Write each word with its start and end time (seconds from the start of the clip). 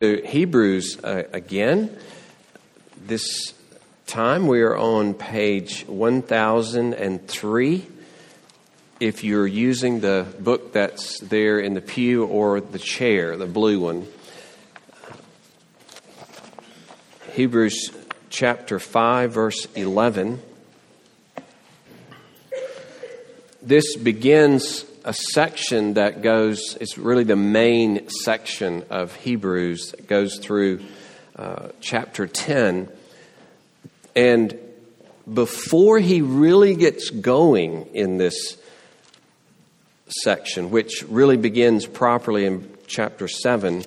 Hebrews 0.00 0.98
uh, 1.04 1.24
again. 1.30 1.94
This 3.04 3.52
time 4.06 4.46
we 4.46 4.62
are 4.62 4.74
on 4.74 5.12
page 5.12 5.84
1003. 5.86 7.86
If 8.98 9.24
you're 9.24 9.46
using 9.46 10.00
the 10.00 10.26
book 10.40 10.72
that's 10.72 11.20
there 11.20 11.60
in 11.60 11.74
the 11.74 11.82
pew 11.82 12.24
or 12.24 12.62
the 12.62 12.78
chair, 12.78 13.36
the 13.36 13.44
blue 13.44 13.78
one, 13.78 14.08
Hebrews 17.32 17.90
chapter 18.30 18.78
5, 18.78 19.32
verse 19.32 19.66
11. 19.76 20.40
This 23.60 23.96
begins 23.96 24.86
a 25.04 25.14
section 25.14 25.94
that 25.94 26.22
goes, 26.22 26.76
it's 26.80 26.98
really 26.98 27.24
the 27.24 27.36
main 27.36 28.08
section 28.08 28.84
of 28.90 29.14
Hebrews 29.16 29.92
that 29.92 30.06
goes 30.06 30.38
through 30.38 30.80
uh, 31.36 31.68
chapter 31.80 32.26
10. 32.26 32.88
And 34.14 34.58
before 35.32 35.98
he 35.98 36.20
really 36.20 36.74
gets 36.74 37.10
going 37.10 37.86
in 37.94 38.18
this 38.18 38.58
section, 40.22 40.70
which 40.70 41.04
really 41.08 41.36
begins 41.36 41.86
properly 41.86 42.44
in 42.44 42.70
chapter 42.86 43.28
7, 43.28 43.84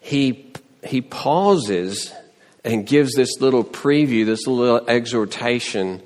he, 0.00 0.52
he 0.84 1.00
pauses 1.02 2.12
and 2.64 2.86
gives 2.86 3.14
this 3.14 3.40
little 3.40 3.64
preview, 3.64 4.24
this 4.24 4.46
little 4.46 4.88
exhortation 4.88 6.00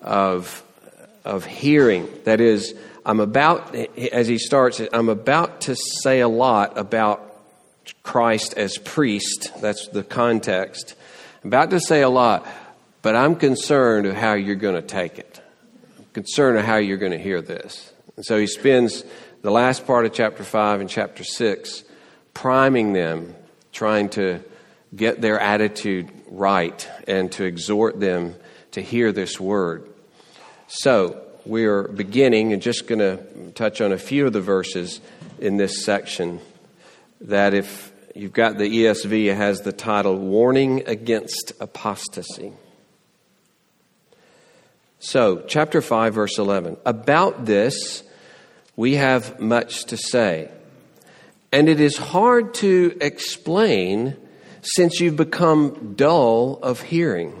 of, 0.00 0.62
of 1.24 1.44
hearing. 1.44 2.08
That 2.24 2.40
is, 2.40 2.74
I'm 3.06 3.20
about, 3.20 3.72
as 3.72 4.26
he 4.26 4.36
starts, 4.36 4.80
I'm 4.92 5.08
about 5.08 5.60
to 5.62 5.76
say 5.76 6.18
a 6.18 6.28
lot 6.28 6.76
about 6.76 7.22
Christ 8.02 8.54
as 8.54 8.78
priest. 8.78 9.52
That's 9.60 9.86
the 9.86 10.02
context. 10.02 10.96
I'm 11.44 11.48
about 11.48 11.70
to 11.70 11.78
say 11.78 12.02
a 12.02 12.08
lot, 12.08 12.44
but 13.02 13.14
I'm 13.14 13.36
concerned 13.36 14.06
of 14.06 14.16
how 14.16 14.32
you're 14.32 14.56
going 14.56 14.74
to 14.74 14.82
take 14.82 15.20
it. 15.20 15.40
I'm 15.96 16.06
concerned 16.14 16.58
of 16.58 16.64
how 16.64 16.78
you're 16.78 16.96
going 16.96 17.12
to 17.12 17.18
hear 17.18 17.40
this. 17.40 17.92
And 18.16 18.24
so 18.24 18.40
he 18.40 18.48
spends 18.48 19.04
the 19.42 19.52
last 19.52 19.86
part 19.86 20.04
of 20.04 20.12
chapter 20.12 20.42
5 20.42 20.80
and 20.80 20.90
chapter 20.90 21.22
6 21.22 21.84
priming 22.34 22.92
them, 22.92 23.36
trying 23.70 24.08
to 24.10 24.42
get 24.96 25.20
their 25.20 25.38
attitude 25.38 26.10
right 26.26 26.90
and 27.06 27.30
to 27.32 27.44
exhort 27.44 28.00
them 28.00 28.34
to 28.72 28.80
hear 28.82 29.12
this 29.12 29.38
word. 29.38 29.88
So, 30.66 31.22
we 31.46 31.64
are 31.64 31.84
beginning 31.84 32.52
and 32.52 32.60
just 32.60 32.86
going 32.86 32.98
to 32.98 33.52
touch 33.52 33.80
on 33.80 33.92
a 33.92 33.98
few 33.98 34.26
of 34.26 34.32
the 34.32 34.40
verses 34.40 35.00
in 35.38 35.56
this 35.56 35.84
section 35.84 36.40
that 37.20 37.54
if 37.54 37.92
you've 38.14 38.32
got 38.32 38.58
the 38.58 38.64
ESV, 38.64 39.26
it 39.26 39.36
has 39.36 39.60
the 39.60 39.72
title 39.72 40.16
Warning 40.16 40.82
Against 40.86 41.52
Apostasy. 41.60 42.52
So, 44.98 45.44
chapter 45.46 45.80
5, 45.80 46.14
verse 46.14 46.38
11. 46.38 46.78
About 46.84 47.44
this, 47.44 48.02
we 48.74 48.94
have 48.94 49.38
much 49.38 49.84
to 49.84 49.96
say. 49.96 50.50
And 51.52 51.68
it 51.68 51.80
is 51.80 51.96
hard 51.96 52.54
to 52.54 52.96
explain 53.00 54.16
since 54.62 54.98
you've 55.00 55.16
become 55.16 55.94
dull 55.94 56.58
of 56.60 56.80
hearing. 56.80 57.40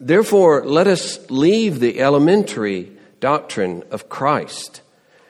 Therefore, 0.00 0.64
let 0.64 0.86
us 0.86 1.30
leave 1.30 1.78
the 1.78 2.00
elementary 2.00 2.90
doctrine 3.20 3.84
of 3.90 4.08
Christ 4.08 4.80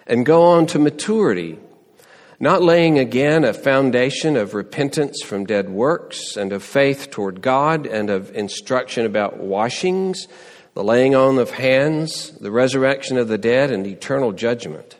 and 0.06 0.24
go 0.24 0.44
on 0.44 0.66
to 0.66 0.78
maturity, 0.78 1.58
not 2.38 2.62
laying 2.62 2.96
again 2.96 3.44
a 3.44 3.52
foundation 3.52 4.36
of 4.36 4.54
repentance 4.54 5.22
from 5.22 5.44
dead 5.44 5.68
works 5.68 6.36
and 6.36 6.52
of 6.52 6.62
faith 6.62 7.10
toward 7.10 7.42
God 7.42 7.84
and 7.84 8.10
of 8.10 8.34
instruction 8.34 9.04
about 9.04 9.38
washings, 9.38 10.28
the 10.74 10.84
laying 10.84 11.16
on 11.16 11.38
of 11.38 11.50
hands, 11.50 12.30
the 12.38 12.52
resurrection 12.52 13.18
of 13.18 13.26
the 13.26 13.38
dead, 13.38 13.72
and 13.72 13.84
eternal 13.86 14.30
judgment. 14.30 14.96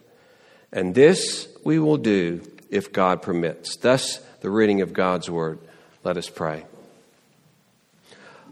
And 0.73 0.97
this 0.97 1.49
we 1.65 1.79
will 1.79 1.97
do 1.97 2.43
if 2.71 2.93
God 2.93 3.23
permits. 3.23 3.77
Thus, 3.77 4.19
the 4.41 4.51
reading 4.51 4.81
of 4.81 4.93
God's 4.93 5.31
word. 5.31 5.61
Let 6.03 6.17
us 6.17 6.29
pray. 6.29 6.65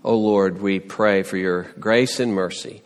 O 0.08 0.16
Lord, 0.16 0.62
we 0.62 0.80
pray 0.80 1.22
for 1.22 1.36
your 1.36 1.64
grace 1.78 2.18
and 2.18 2.32
mercy 2.32 2.80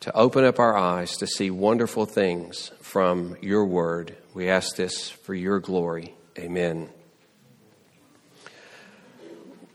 to 0.00 0.14
open 0.14 0.44
up 0.44 0.58
our 0.58 0.76
eyes 0.76 1.16
to 1.16 1.26
see 1.26 1.50
wonderful 1.50 2.04
things 2.04 2.72
from 2.82 3.38
your 3.40 3.64
word. 3.64 4.14
We 4.34 4.50
ask 4.50 4.76
this 4.76 5.08
for 5.08 5.32
your 5.32 5.60
glory. 5.60 6.14
Amen. 6.38 6.90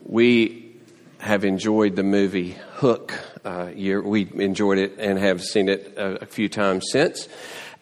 We 0.03 0.75
have 1.17 1.43
enjoyed 1.43 1.95
the 1.95 2.03
movie 2.03 2.57
Hook. 2.73 3.19
Uh, 3.43 3.71
we 3.73 4.29
enjoyed 4.35 4.77
it 4.77 4.99
and 4.99 5.17
have 5.17 5.41
seen 5.43 5.69
it 5.69 5.95
a, 5.97 6.21
a 6.21 6.25
few 6.27 6.47
times 6.47 6.85
since. 6.91 7.27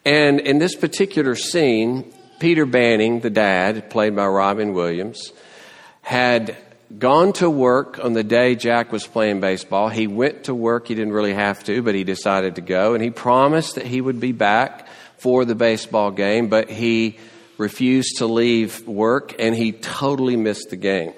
And 0.05 0.39
in 0.39 0.57
this 0.57 0.73
particular 0.73 1.35
scene, 1.35 2.13
Peter 2.39 2.66
Banning, 2.66 3.19
the 3.19 3.29
dad, 3.29 3.89
played 3.89 4.16
by 4.16 4.28
Robin 4.28 4.72
Williams, 4.72 5.33
had 6.01 6.55
gone 7.00 7.34
to 7.34 7.50
work 7.50 8.03
on 8.03 8.13
the 8.13 8.24
day 8.24 8.56
Jack 8.56 8.91
was 8.91 9.06
playing 9.06 9.40
baseball. 9.40 9.90
He 9.90 10.07
went 10.07 10.46
to 10.46 10.56
work. 10.56 10.88
He 10.88 10.96
didn't 10.96 11.13
really 11.13 11.34
have 11.34 11.63
to, 11.66 11.81
but 11.81 11.96
he 11.96 12.03
decided 12.03 12.56
to 12.56 12.62
go. 12.62 12.94
And 12.94 13.03
he 13.03 13.09
promised 13.09 13.75
that 13.75 13.85
he 13.85 14.02
would 14.02 14.19
be 14.19 14.31
back 14.31 14.88
for 15.18 15.46
the 15.46 15.56
baseball 15.56 16.12
game, 16.12 16.47
but 16.47 16.69
he 16.69 17.18
refused 17.57 18.18
to 18.18 18.25
leave 18.25 18.88
work 18.88 19.35
and 19.40 19.56
he 19.56 19.72
totally 19.72 20.35
missed 20.35 20.72
the 20.72 20.75
game. 20.75 21.13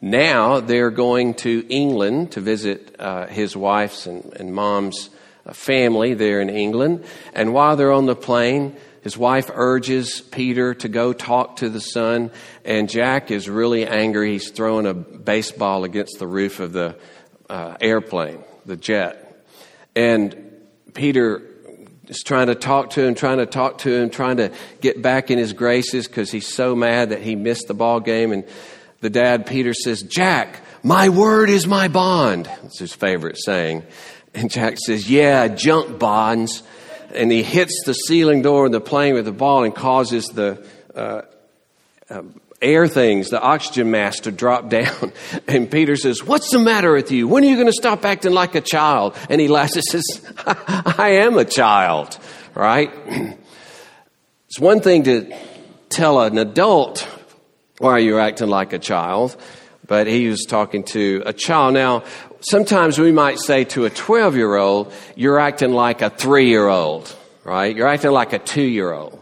Now 0.00 0.60
they're 0.60 0.90
going 0.90 1.34
to 1.34 1.64
England 1.68 2.32
to 2.32 2.40
visit 2.40 2.96
uh, 2.98 3.26
his 3.26 3.56
wife's 3.56 4.06
and, 4.06 4.24
and 4.34 4.52
mom's 4.52 5.08
uh, 5.46 5.52
family 5.52 6.14
there 6.14 6.40
in 6.40 6.50
England. 6.50 7.04
And 7.32 7.54
while 7.54 7.76
they're 7.76 7.92
on 7.92 8.06
the 8.06 8.16
plane, 8.16 8.76
his 9.04 9.18
wife 9.18 9.50
urges 9.52 10.22
Peter 10.22 10.72
to 10.72 10.88
go 10.88 11.12
talk 11.12 11.56
to 11.56 11.68
the 11.68 11.80
son, 11.80 12.30
and 12.64 12.88
Jack 12.88 13.30
is 13.30 13.50
really 13.50 13.86
angry. 13.86 14.32
He's 14.32 14.50
throwing 14.50 14.86
a 14.86 14.94
baseball 14.94 15.84
against 15.84 16.18
the 16.18 16.26
roof 16.26 16.58
of 16.58 16.72
the 16.72 16.96
uh, 17.50 17.76
airplane, 17.82 18.42
the 18.64 18.78
jet. 18.78 19.44
And 19.94 20.52
Peter 20.94 21.42
is 22.08 22.22
trying 22.22 22.46
to 22.46 22.54
talk 22.54 22.90
to 22.90 23.04
him, 23.04 23.14
trying 23.14 23.38
to 23.38 23.46
talk 23.46 23.76
to 23.78 23.92
him, 23.94 24.08
trying 24.08 24.38
to 24.38 24.50
get 24.80 25.02
back 25.02 25.30
in 25.30 25.36
his 25.36 25.52
graces 25.52 26.08
because 26.08 26.30
he's 26.30 26.48
so 26.48 26.74
mad 26.74 27.10
that 27.10 27.20
he 27.20 27.36
missed 27.36 27.68
the 27.68 27.74
ball 27.74 28.00
game. 28.00 28.32
And 28.32 28.44
the 29.00 29.10
dad, 29.10 29.44
Peter, 29.44 29.74
says, 29.74 30.02
Jack, 30.02 30.62
my 30.82 31.10
word 31.10 31.50
is 31.50 31.66
my 31.66 31.88
bond. 31.88 32.46
That's 32.46 32.78
his 32.78 32.94
favorite 32.94 33.36
saying. 33.36 33.84
And 34.32 34.50
Jack 34.50 34.78
says, 34.78 35.10
Yeah, 35.10 35.48
junk 35.48 35.98
bonds 35.98 36.62
and 37.14 37.30
he 37.30 37.42
hits 37.42 37.82
the 37.84 37.92
ceiling 37.92 38.42
door 38.42 38.66
and 38.66 38.74
the 38.74 38.80
plane 38.80 39.14
with 39.14 39.24
the 39.24 39.32
ball 39.32 39.64
and 39.64 39.74
causes 39.74 40.26
the 40.26 40.66
uh, 40.94 41.22
uh, 42.10 42.22
air 42.60 42.86
things, 42.86 43.30
the 43.30 43.40
oxygen 43.40 43.90
mask 43.90 44.24
to 44.24 44.32
drop 44.32 44.68
down. 44.70 45.12
And 45.46 45.70
Peter 45.70 45.96
says, 45.96 46.24
What's 46.24 46.50
the 46.50 46.58
matter 46.58 46.92
with 46.92 47.10
you? 47.10 47.28
When 47.28 47.44
are 47.44 47.48
you 47.48 47.56
going 47.56 47.66
to 47.66 47.72
stop 47.72 48.04
acting 48.04 48.32
like 48.32 48.54
a 48.54 48.60
child? 48.60 49.16
And 49.28 49.40
he 49.40 49.48
laughs 49.48 49.76
and 49.76 49.84
says, 49.84 50.04
I 50.46 51.20
am 51.24 51.38
a 51.38 51.44
child, 51.44 52.18
right? 52.54 52.92
It's 54.46 54.60
one 54.60 54.80
thing 54.82 55.02
to 55.04 55.36
tell 55.88 56.20
an 56.20 56.38
adult 56.38 57.08
why 57.78 57.98
you're 57.98 58.20
acting 58.20 58.48
like 58.48 58.72
a 58.72 58.78
child, 58.78 59.36
but 59.84 60.06
he 60.06 60.28
was 60.28 60.44
talking 60.48 60.84
to 60.84 61.24
a 61.26 61.32
child. 61.32 61.74
Now, 61.74 62.04
sometimes 62.48 62.98
we 62.98 63.12
might 63.12 63.38
say 63.38 63.64
to 63.64 63.84
a 63.84 63.90
12 63.90 64.36
year 64.36 64.54
old, 64.56 64.92
you're 65.16 65.38
acting 65.38 65.72
like 65.72 66.02
a 66.02 66.10
three 66.10 66.48
year 66.48 66.68
old, 66.68 67.14
right? 67.44 67.74
You're 67.74 67.88
acting 67.88 68.12
like 68.12 68.32
a 68.32 68.38
two 68.38 68.62
year 68.62 68.92
old. 68.92 69.20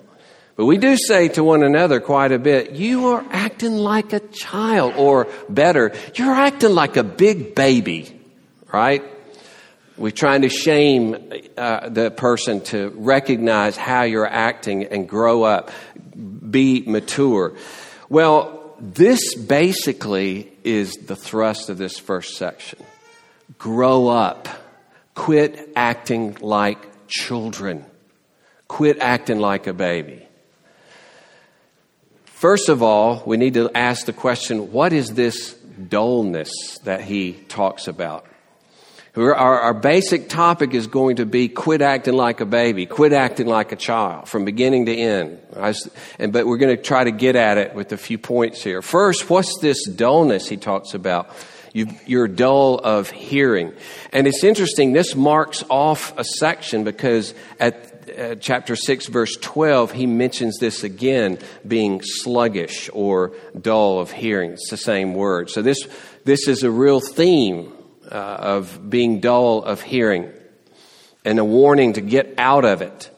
But 0.57 0.67
we 0.67 0.77
do 0.77 0.97
say 0.97 1.29
to 1.29 1.45
one 1.45 1.63
another 1.63 1.99
quite 2.01 2.31
a 2.31 2.39
bit, 2.39 2.73
you 2.73 3.09
are 3.09 3.25
acting 3.31 3.73
like 3.73 4.13
a 4.13 4.21
child, 4.21 4.95
or 4.97 5.27
better, 5.49 5.93
you're 6.15 6.35
acting 6.35 6.75
like 6.75 6.97
a 6.97 7.03
big 7.03 7.55
baby, 7.55 8.21
right? 8.73 9.03
We're 9.97 10.11
trying 10.11 10.43
to 10.43 10.49
shame 10.51 11.33
uh, 11.57 11.89
the 11.89 12.11
person 12.11 12.61
to 12.65 12.93
recognize 12.97 13.77
how 13.77 14.03
you're 14.03 14.27
acting 14.27 14.85
and 14.85 15.09
grow 15.09 15.43
up, 15.43 15.71
be 16.51 16.83
mature. 16.87 17.55
Well, 18.09 18.77
this 18.79 19.35
basically 19.35 20.53
is 20.65 20.93
the 20.93 21.17
thrust 21.17 21.71
of 21.71 21.79
this 21.79 21.99
first 21.99 22.37
section. 22.37 22.79
Grow 23.59 24.09
up. 24.09 24.49
Quit 25.15 25.71
acting 25.77 26.37
like 26.41 27.07
children. 27.09 27.85
Quit 28.69 28.99
acting 29.01 29.39
like 29.39 29.67
a 29.67 29.73
baby. 29.73 30.27
First 32.25 32.69
of 32.69 32.83
all, 32.83 33.23
we 33.25 33.37
need 33.37 33.55
to 33.55 33.71
ask 33.75 34.07
the 34.07 34.13
question 34.13 34.73
what 34.73 34.93
is 34.93 35.11
this 35.11 35.55
dullness 35.55 36.79
that 36.85 37.01
he 37.03 37.35
talks 37.35 37.87
about? 37.87 38.27
Our, 39.15 39.35
our, 39.35 39.75
basic 39.75 40.31
topic 40.31 40.73
is 40.73 40.87
going 40.87 41.17
to 41.17 41.27
be 41.27 41.49
quit 41.51 41.83
acting 41.83 42.15
like 42.15 42.41
a 42.41 42.47
baby, 42.47 42.87
quit 42.87 43.13
acting 43.13 43.47
like 43.47 43.71
a 43.71 43.77
child 43.77 44.27
from 44.27 44.47
beginning 44.47 44.87
to 44.87 44.97
end. 44.97 45.39
Was, 45.55 45.91
and, 46.19 46.33
but 46.33 46.47
we're 46.47 46.57
going 46.57 46.75
to 46.75 46.83
try 46.83 47.05
to 47.05 47.11
get 47.11 47.37
at 47.37 47.59
it 47.59 47.75
with 47.75 47.93
a 47.93 47.99
few 47.99 48.17
points 48.17 48.65
here. 48.65 48.81
First, 48.81 49.29
what's 49.29 49.59
this 49.61 49.87
dullness 49.87 50.49
he 50.49 50.57
talks 50.57 50.95
about? 50.95 51.29
You, 51.73 52.21
are 52.21 52.29
dull 52.29 52.79
of 52.79 53.11
hearing. 53.11 53.73
And 54.13 54.27
it's 54.27 54.45
interesting, 54.45 54.93
this 54.93 55.15
marks 55.15 55.65
off 55.71 56.17
a 56.19 56.25
section 56.25 56.85
because 56.85 57.35
at 57.59 57.93
uh, 58.19 58.35
chapter 58.35 58.77
6, 58.77 59.07
verse 59.07 59.37
12, 59.41 59.93
he 59.93 60.07
mentions 60.07 60.59
this 60.59 60.85
again 60.85 61.39
being 61.67 62.03
sluggish 62.03 62.91
or 62.93 63.33
dull 63.59 64.01
of 64.01 64.11
hearing. 64.11 64.53
It's 64.53 64.71
the 64.71 64.77
same 64.77 65.15
word. 65.15 65.49
So 65.49 65.63
this, 65.63 65.89
this 66.25 66.47
is 66.47 66.63
a 66.63 66.71
real 66.71 67.01
theme 67.01 67.73
uh, 68.11 68.15
of 68.15 68.91
being 68.91 69.21
dull 69.21 69.63
of 69.63 69.81
hearing 69.81 70.31
and 71.25 71.39
a 71.39 71.45
warning 71.45 71.95
to 71.95 72.01
get 72.01 72.35
out 72.39 72.65
of 72.65 72.83
it. 72.83 73.09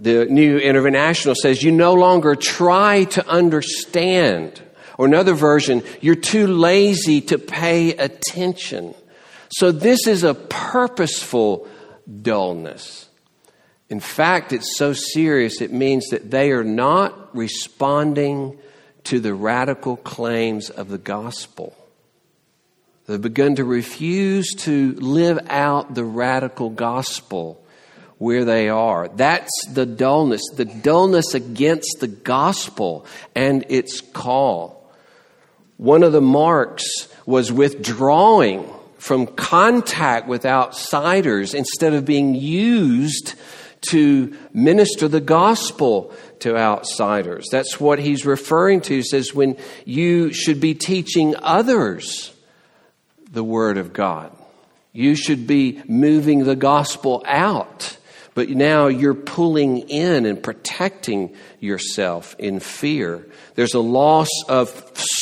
The 0.00 0.26
New 0.26 0.58
International 0.58 1.34
says 1.34 1.62
you 1.62 1.72
no 1.72 1.94
longer 1.94 2.34
try 2.36 3.04
to 3.04 3.26
understand. 3.28 4.62
Or 4.98 5.06
another 5.06 5.34
version, 5.34 5.82
you're 6.00 6.16
too 6.16 6.48
lazy 6.48 7.20
to 7.22 7.38
pay 7.38 7.92
attention. 7.92 8.94
So 9.48 9.72
this 9.72 10.06
is 10.06 10.24
a 10.24 10.34
purposeful 10.34 11.68
dullness. 12.20 13.08
In 13.88 14.00
fact, 14.00 14.52
it's 14.52 14.76
so 14.76 14.92
serious, 14.92 15.62
it 15.62 15.72
means 15.72 16.08
that 16.08 16.30
they 16.30 16.50
are 16.50 16.64
not 16.64 17.34
responding 17.34 18.58
to 19.04 19.20
the 19.20 19.32
radical 19.32 19.96
claims 19.96 20.68
of 20.68 20.88
the 20.88 20.98
gospel. 20.98 21.74
They've 23.06 23.20
begun 23.20 23.54
to 23.54 23.64
refuse 23.64 24.52
to 24.58 24.92
live 24.94 25.38
out 25.48 25.94
the 25.94 26.04
radical 26.04 26.68
gospel 26.68 27.64
where 28.18 28.44
they 28.44 28.68
are. 28.68 29.08
That's 29.08 29.50
the 29.72 29.86
dullness, 29.86 30.42
the 30.54 30.66
dullness 30.66 31.32
against 31.32 32.00
the 32.00 32.08
gospel 32.08 33.06
and 33.34 33.64
its 33.70 34.02
call. 34.02 34.77
One 35.78 36.02
of 36.02 36.12
the 36.12 36.20
marks 36.20 36.84
was 37.24 37.50
withdrawing 37.50 38.68
from 38.98 39.26
contact 39.26 40.26
with 40.28 40.44
outsiders 40.44 41.54
instead 41.54 41.94
of 41.94 42.04
being 42.04 42.34
used 42.34 43.34
to 43.90 44.36
minister 44.52 45.06
the 45.06 45.20
gospel 45.20 46.12
to 46.40 46.56
outsiders. 46.56 47.46
That's 47.50 47.78
what 47.78 48.00
he's 48.00 48.26
referring 48.26 48.80
to. 48.82 48.96
He 48.96 49.02
says 49.02 49.32
when 49.32 49.56
you 49.84 50.32
should 50.32 50.60
be 50.60 50.74
teaching 50.74 51.34
others 51.40 52.34
the 53.30 53.44
Word 53.44 53.78
of 53.78 53.92
God. 53.92 54.32
You 54.92 55.14
should 55.14 55.46
be 55.46 55.80
moving 55.86 56.44
the 56.44 56.56
gospel 56.56 57.22
out, 57.26 57.96
but 58.34 58.48
now 58.48 58.88
you're 58.88 59.14
pulling 59.14 59.88
in 59.88 60.26
and 60.26 60.42
protecting 60.42 61.36
yourself 61.60 62.34
in 62.38 62.58
fear. 62.58 63.28
There's 63.54 63.74
a 63.74 63.80
loss 63.80 64.30
of 64.48 64.68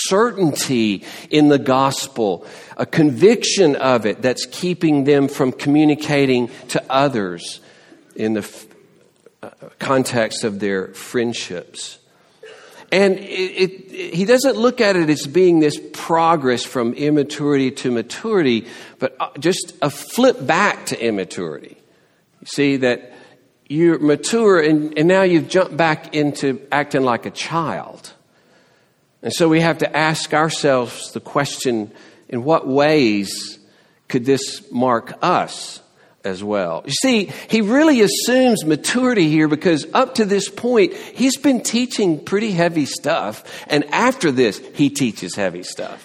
certainty 0.08 1.04
in 1.30 1.48
the 1.48 1.58
gospel, 1.58 2.46
a 2.76 2.86
conviction 2.86 3.76
of 3.76 4.06
it 4.06 4.22
that's 4.22 4.46
keeping 4.46 5.04
them 5.04 5.28
from 5.28 5.52
communicating 5.52 6.50
to 6.68 6.82
others 6.90 7.60
in 8.14 8.34
the 8.34 8.66
uh, 9.42 9.50
context 9.78 10.44
of 10.44 10.60
their 10.60 10.88
friendships. 10.88 11.98
And 12.92 13.18
it, 13.18 13.22
it, 13.22 14.14
he 14.14 14.24
doesn't 14.24 14.56
look 14.56 14.80
at 14.80 14.96
it 14.96 15.10
as 15.10 15.26
being 15.26 15.60
this 15.60 15.80
progress 15.92 16.64
from 16.64 16.94
immaturity 16.94 17.70
to 17.72 17.90
maturity, 17.90 18.66
but 18.98 19.16
uh, 19.18 19.30
just 19.38 19.74
a 19.82 19.90
flip 19.90 20.46
back 20.46 20.86
to 20.86 21.04
immaturity. 21.04 21.76
You 22.40 22.46
see 22.46 22.76
that 22.78 23.12
you're 23.68 23.98
mature 23.98 24.60
and, 24.60 24.96
and 24.96 25.08
now 25.08 25.22
you've 25.22 25.48
jumped 25.48 25.76
back 25.76 26.14
into 26.14 26.64
acting 26.70 27.02
like 27.02 27.26
a 27.26 27.30
child. 27.30 28.12
And 29.22 29.32
so 29.32 29.48
we 29.48 29.60
have 29.60 29.78
to 29.78 29.96
ask 29.96 30.34
ourselves 30.34 31.12
the 31.12 31.20
question 31.20 31.90
in 32.28 32.44
what 32.44 32.66
ways 32.66 33.58
could 34.08 34.24
this 34.24 34.70
mark 34.70 35.14
us? 35.22 35.80
as 36.26 36.42
well. 36.42 36.82
You 36.84 36.92
see, 36.92 37.32
he 37.48 37.60
really 37.60 38.02
assumes 38.02 38.64
maturity 38.64 39.30
here 39.30 39.48
because 39.48 39.86
up 39.94 40.16
to 40.16 40.24
this 40.24 40.50
point, 40.50 40.92
he's 40.92 41.36
been 41.36 41.62
teaching 41.62 42.22
pretty 42.22 42.50
heavy 42.50 42.84
stuff, 42.84 43.64
and 43.68 43.84
after 43.94 44.32
this, 44.32 44.58
he 44.74 44.90
teaches 44.90 45.36
heavy 45.36 45.62
stuff. 45.62 46.04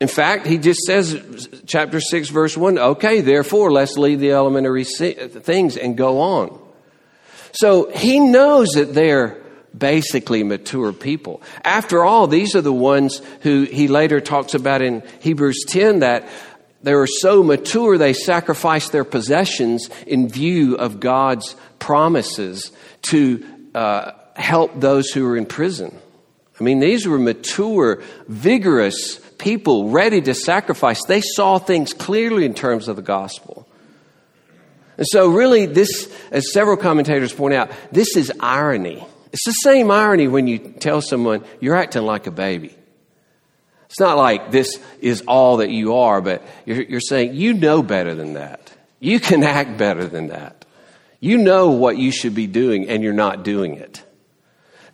In 0.00 0.06
fact, 0.06 0.46
he 0.46 0.58
just 0.58 0.80
says, 0.82 1.48
chapter 1.66 2.00
6, 2.00 2.28
verse 2.28 2.56
1, 2.56 2.78
okay, 2.78 3.20
therefore, 3.20 3.72
let's 3.72 3.98
leave 3.98 4.20
the 4.20 4.30
elementary 4.30 4.84
things 4.84 5.76
and 5.76 5.96
go 5.96 6.20
on. 6.20 6.56
So 7.50 7.90
he 7.90 8.20
knows 8.20 8.68
that 8.70 8.94
they're 8.94 9.42
basically 9.78 10.42
mature 10.42 10.92
people. 10.92 11.42
After 11.64 12.04
all, 12.04 12.26
these 12.26 12.54
are 12.54 12.60
the 12.60 12.72
ones 12.72 13.22
who 13.42 13.64
he 13.64 13.88
later 13.88 14.20
talks 14.20 14.54
about 14.54 14.82
in 14.82 15.02
Hebrews 15.20 15.64
10 15.68 16.00
that 16.00 16.28
they 16.82 16.94
were 16.94 17.08
so 17.08 17.42
mature, 17.42 17.98
they 17.98 18.12
sacrificed 18.12 18.92
their 18.92 19.04
possessions 19.04 19.90
in 20.06 20.28
view 20.28 20.76
of 20.76 21.00
God's 21.00 21.56
promises 21.78 22.70
to 23.02 23.44
uh, 23.74 24.12
help 24.36 24.78
those 24.78 25.10
who 25.10 25.24
were 25.24 25.36
in 25.36 25.46
prison. 25.46 25.96
I 26.58 26.64
mean, 26.64 26.80
these 26.80 27.06
were 27.06 27.18
mature, 27.18 28.02
vigorous 28.26 29.18
people 29.38 29.90
ready 29.90 30.20
to 30.22 30.34
sacrifice. 30.34 31.04
They 31.04 31.20
saw 31.20 31.58
things 31.58 31.92
clearly 31.92 32.44
in 32.44 32.54
terms 32.54 32.88
of 32.88 32.96
the 32.96 33.02
gospel. 33.02 33.66
And 34.96 35.06
so, 35.06 35.28
really, 35.28 35.66
this, 35.66 36.12
as 36.32 36.52
several 36.52 36.76
commentators 36.76 37.32
point 37.32 37.54
out, 37.54 37.70
this 37.92 38.16
is 38.16 38.32
irony. 38.40 39.06
It's 39.32 39.44
the 39.44 39.52
same 39.52 39.90
irony 39.90 40.28
when 40.28 40.46
you 40.46 40.58
tell 40.58 41.00
someone 41.00 41.44
you're 41.60 41.76
acting 41.76 42.02
like 42.02 42.26
a 42.26 42.30
baby. 42.30 42.74
It's 43.86 44.00
not 44.00 44.16
like 44.16 44.50
this 44.50 44.78
is 45.00 45.22
all 45.22 45.58
that 45.58 45.70
you 45.70 45.96
are, 45.96 46.20
but 46.20 46.42
you're, 46.66 46.82
you're 46.82 47.00
saying 47.00 47.34
you 47.34 47.54
know 47.54 47.82
better 47.82 48.14
than 48.14 48.34
that. 48.34 48.72
You 49.00 49.20
can 49.20 49.42
act 49.42 49.78
better 49.78 50.06
than 50.06 50.28
that. 50.28 50.64
You 51.20 51.38
know 51.38 51.70
what 51.70 51.96
you 51.96 52.10
should 52.10 52.34
be 52.34 52.46
doing 52.46 52.88
and 52.88 53.02
you're 53.02 53.12
not 53.12 53.44
doing 53.44 53.76
it. 53.76 54.04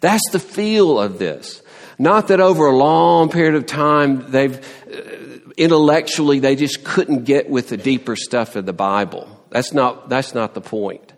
That's 0.01 0.23
the 0.33 0.39
feel 0.39 1.01
of 1.01 1.19
this. 1.19 1.63
Not 1.99 2.29
that 2.29 2.41
over 2.41 2.67
a 2.67 2.77
long 2.77 3.31
period 3.31 3.55
of 3.55 3.67
time 3.67 4.31
they've 4.31 4.59
uh, 4.87 5.51
intellectually 5.57 6.41
they 6.41 6.57
just 6.57 6.85
couldn't 6.85 7.25
get 7.25 7.49
with 7.49 7.69
the 7.69 7.77
deeper 7.77 8.17
stuff 8.17 8.57
of 8.57 8.67
the 8.67 8.73
Bible. 8.73 9.29
That's 9.51 9.73
not 9.73 10.09
that's 10.09 10.35
not 10.35 10.55
the 10.55 10.61
point. 10.61 11.14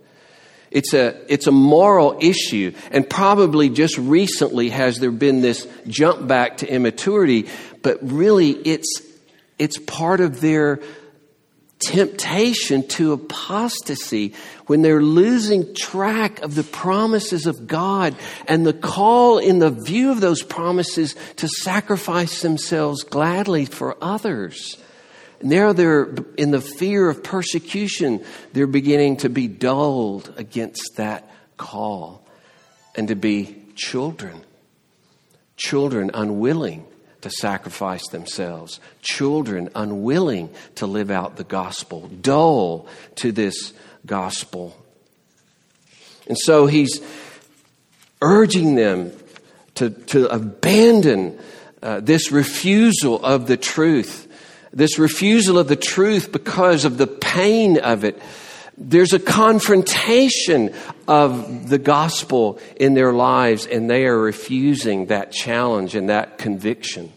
It's 0.70 0.94
a, 0.94 1.16
it's 1.32 1.46
a 1.46 1.52
moral 1.52 2.18
issue, 2.20 2.74
and 2.90 3.08
probably 3.08 3.68
just 3.68 3.96
recently 3.98 4.70
has 4.70 4.98
there 4.98 5.10
been 5.10 5.40
this 5.40 5.66
jump 5.86 6.26
back 6.26 6.58
to 6.58 6.68
immaturity, 6.68 7.48
but 7.82 7.98
really 8.02 8.50
it's, 8.50 9.02
it's 9.58 9.78
part 9.78 10.20
of 10.20 10.40
their 10.40 10.80
temptation 11.78 12.86
to 12.88 13.12
apostasy 13.12 14.34
when 14.66 14.82
they're 14.82 15.02
losing 15.02 15.74
track 15.74 16.40
of 16.40 16.54
the 16.54 16.62
promises 16.62 17.46
of 17.46 17.66
God 17.66 18.16
and 18.48 18.66
the 18.66 18.72
call 18.72 19.38
in 19.38 19.58
the 19.58 19.70
view 19.70 20.10
of 20.10 20.20
those 20.20 20.42
promises 20.42 21.14
to 21.36 21.48
sacrifice 21.48 22.42
themselves 22.42 23.02
gladly 23.04 23.66
for 23.66 23.96
others. 24.00 24.76
Now 25.42 25.72
they're 25.72 26.14
in 26.36 26.50
the 26.50 26.60
fear 26.60 27.08
of 27.08 27.22
persecution, 27.22 28.24
they're 28.52 28.66
beginning 28.66 29.18
to 29.18 29.28
be 29.28 29.48
dulled 29.48 30.32
against 30.36 30.96
that 30.96 31.30
call 31.56 32.26
and 32.94 33.08
to 33.08 33.14
be 33.14 33.62
children. 33.74 34.42
Children 35.56 36.10
unwilling 36.12 36.86
to 37.22 37.30
sacrifice 37.30 38.06
themselves, 38.08 38.78
children 39.02 39.70
unwilling 39.74 40.50
to 40.76 40.86
live 40.86 41.10
out 41.10 41.36
the 41.36 41.44
gospel, 41.44 42.08
dull 42.08 42.86
to 43.16 43.32
this 43.32 43.72
gospel. 44.04 44.76
And 46.28 46.36
so 46.38 46.66
he's 46.66 47.00
urging 48.20 48.74
them 48.74 49.12
to, 49.76 49.90
to 49.90 50.26
abandon 50.28 51.38
uh, 51.82 52.00
this 52.00 52.32
refusal 52.32 53.24
of 53.24 53.46
the 53.46 53.56
truth 53.56 54.25
this 54.76 54.98
refusal 54.98 55.58
of 55.58 55.66
the 55.66 55.74
truth 55.74 56.30
because 56.30 56.84
of 56.84 56.98
the 56.98 57.06
pain 57.06 57.78
of 57.80 58.04
it 58.04 58.22
There's 58.78 59.14
a 59.14 59.18
confrontation 59.18 60.74
of 61.08 61.68
the 61.70 61.78
gospel 61.78 62.60
in 62.76 62.92
their 62.92 63.12
lives, 63.12 63.66
and 63.66 63.88
they 63.88 64.04
are 64.04 64.18
refusing 64.18 65.06
that 65.06 65.32
challenge 65.32 65.94
and 65.94 66.10
that 66.10 66.36
conviction. 66.36 67.10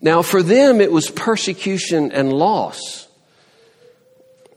Now, 0.00 0.22
for 0.22 0.42
them, 0.42 0.80
it 0.80 0.90
was 0.90 1.10
persecution 1.10 2.10
and 2.12 2.32
loss. 2.32 3.06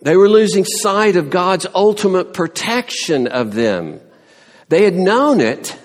They 0.02 0.16
were 0.16 0.30
losing 0.30 0.64
sight 0.64 1.18
of 1.18 1.30
God's 1.30 1.66
ultimate 1.76 2.34
protection 2.34 3.28
of 3.28 3.54
them. 3.54 4.00
They 4.70 4.86
had 4.86 4.96
known 4.96 5.42
it. 5.42 5.78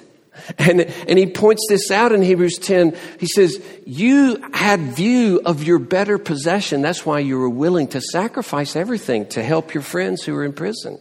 And, 0.56 0.80
and 0.80 1.18
he 1.18 1.26
points 1.26 1.66
this 1.68 1.90
out 1.90 2.12
in 2.12 2.22
Hebrews 2.22 2.58
10. 2.58 2.96
He 3.20 3.26
says, 3.26 3.62
You 3.84 4.42
had 4.52 4.80
view 4.80 5.42
of 5.44 5.62
your 5.62 5.78
better 5.78 6.16
possession. 6.16 6.80
That's 6.80 7.04
why 7.04 7.18
you 7.18 7.38
were 7.38 7.50
willing 7.50 7.88
to 7.88 8.00
sacrifice 8.00 8.74
everything 8.74 9.26
to 9.30 9.42
help 9.42 9.74
your 9.74 9.82
friends 9.82 10.22
who 10.22 10.32
were 10.32 10.44
in 10.44 10.54
prison. 10.54 10.98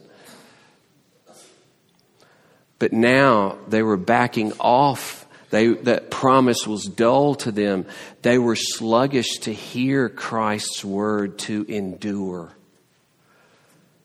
But 2.78 2.92
now 2.92 3.58
they 3.68 3.82
were 3.82 3.96
backing 3.96 4.52
off. 4.60 5.26
They, 5.50 5.68
that 5.68 6.10
promise 6.10 6.66
was 6.66 6.84
dull 6.84 7.34
to 7.36 7.50
them. 7.50 7.86
They 8.20 8.38
were 8.38 8.56
sluggish 8.56 9.38
to 9.40 9.52
hear 9.52 10.10
Christ's 10.10 10.84
word 10.84 11.38
to 11.40 11.64
endure. 11.68 12.52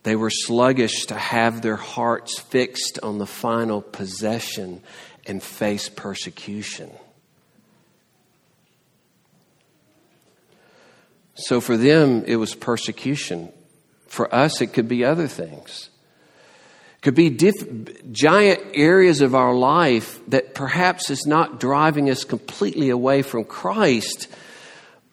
They 0.03 0.15
were 0.15 0.29
sluggish 0.29 1.07
to 1.07 1.15
have 1.15 1.61
their 1.61 1.75
hearts 1.75 2.39
fixed 2.39 2.99
on 3.03 3.17
the 3.17 3.25
final 3.25 3.81
possession 3.81 4.81
and 5.25 5.41
face 5.41 5.89
persecution. 5.89 6.91
So 11.35 11.61
for 11.61 11.77
them, 11.77 12.23
it 12.25 12.35
was 12.35 12.55
persecution. 12.55 13.51
For 14.07 14.33
us, 14.33 14.61
it 14.61 14.67
could 14.67 14.87
be 14.87 15.03
other 15.03 15.27
things. 15.27 15.89
It 16.97 17.01
could 17.01 17.15
be 17.15 17.29
diff- 17.29 18.11
giant 18.11 18.61
areas 18.75 19.21
of 19.21 19.33
our 19.33 19.53
life 19.53 20.19
that 20.27 20.53
perhaps 20.53 21.09
is 21.09 21.25
not 21.25 21.59
driving 21.59 22.09
us 22.09 22.23
completely 22.23 22.89
away 22.89 23.23
from 23.23 23.45
Christ, 23.45 24.27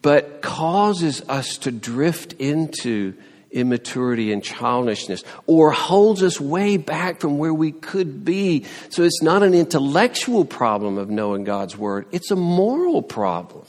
but 0.01 0.41
causes 0.41 1.21
us 1.27 1.57
to 1.59 1.71
drift 1.71 2.33
into 2.33 3.15
immaturity 3.51 4.31
and 4.31 4.43
childishness 4.43 5.23
or 5.45 5.71
holds 5.71 6.23
us 6.23 6.39
way 6.39 6.77
back 6.77 7.19
from 7.19 7.37
where 7.37 7.53
we 7.53 7.71
could 7.71 8.23
be. 8.23 8.65
So 8.89 9.03
it's 9.03 9.21
not 9.21 9.43
an 9.43 9.53
intellectual 9.53 10.45
problem 10.45 10.97
of 10.97 11.09
knowing 11.09 11.43
God's 11.43 11.77
word, 11.77 12.07
it's 12.11 12.31
a 12.31 12.35
moral 12.35 13.01
problem. 13.01 13.65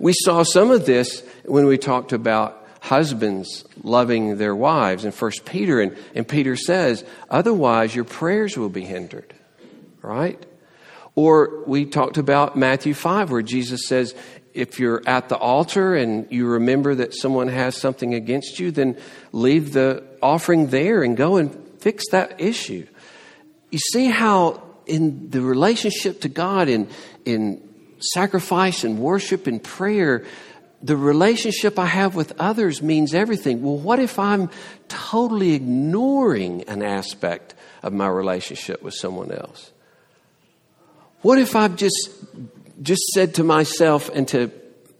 We 0.00 0.12
saw 0.12 0.42
some 0.42 0.70
of 0.70 0.84
this 0.84 1.22
when 1.44 1.66
we 1.66 1.78
talked 1.78 2.12
about 2.12 2.56
husbands 2.80 3.64
loving 3.82 4.36
their 4.38 4.54
wives 4.54 5.04
in 5.04 5.12
First 5.12 5.44
Peter, 5.44 5.80
and, 5.80 5.96
and 6.14 6.26
Peter 6.26 6.56
says, 6.56 7.04
otherwise 7.28 7.94
your 7.94 8.04
prayers 8.04 8.56
will 8.56 8.68
be 8.68 8.84
hindered, 8.84 9.32
right? 10.02 10.44
Or 11.14 11.62
we 11.66 11.84
talked 11.84 12.16
about 12.18 12.56
Matthew 12.56 12.94
5, 12.94 13.30
where 13.30 13.42
Jesus 13.42 13.86
says, 13.86 14.14
if 14.54 14.80
you're 14.80 15.02
at 15.06 15.28
the 15.28 15.36
altar 15.36 15.94
and 15.94 16.30
you 16.30 16.46
remember 16.46 16.94
that 16.96 17.14
someone 17.14 17.48
has 17.48 17.76
something 17.76 18.14
against 18.14 18.58
you, 18.58 18.70
then 18.70 18.96
leave 19.32 19.72
the 19.72 20.02
offering 20.22 20.68
there 20.68 21.02
and 21.02 21.16
go 21.16 21.36
and 21.36 21.54
fix 21.78 22.08
that 22.10 22.40
issue. 22.40 22.86
You 23.70 23.78
see 23.78 24.06
how 24.06 24.62
in 24.86 25.30
the 25.30 25.40
relationship 25.40 26.22
to 26.22 26.28
God, 26.28 26.68
in, 26.68 26.88
in 27.24 27.62
sacrifice 28.00 28.84
and 28.84 28.98
worship 28.98 29.46
and 29.46 29.62
prayer, 29.62 30.24
the 30.82 30.96
relationship 30.96 31.78
I 31.78 31.86
have 31.86 32.14
with 32.14 32.32
others 32.40 32.82
means 32.82 33.14
everything. 33.14 33.62
Well, 33.62 33.76
what 33.76 33.98
if 33.98 34.18
I'm 34.18 34.50
totally 34.88 35.52
ignoring 35.52 36.64
an 36.64 36.82
aspect 36.82 37.54
of 37.82 37.92
my 37.92 38.08
relationship 38.08 38.82
with 38.82 38.94
someone 38.94 39.30
else? 39.30 39.72
What 41.22 41.38
if 41.38 41.54
I've 41.54 41.76
just 41.76 42.10
just 42.82 43.02
said 43.14 43.34
to 43.34 43.44
myself 43.44 44.10
and 44.12 44.26
to 44.28 44.50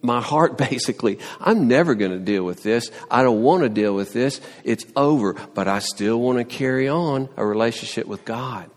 my 0.02 0.20
heart 0.20 0.56
basically, 0.70 1.18
I'm 1.40 1.68
never 1.68 1.94
going 1.94 2.12
to 2.12 2.18
deal 2.18 2.44
with 2.44 2.62
this. 2.62 2.90
I 3.10 3.22
don't 3.22 3.42
want 3.42 3.62
to 3.62 3.68
deal 3.68 3.94
with 3.94 4.12
this. 4.12 4.40
It's 4.64 4.84
over. 4.96 5.34
But 5.54 5.68
I 5.68 5.80
still 5.80 6.20
want 6.20 6.38
to 6.38 6.44
carry 6.44 6.88
on 6.88 7.28
a 7.37 7.44
relationship 7.44 8.06
with 8.06 8.25
God. 8.25 8.70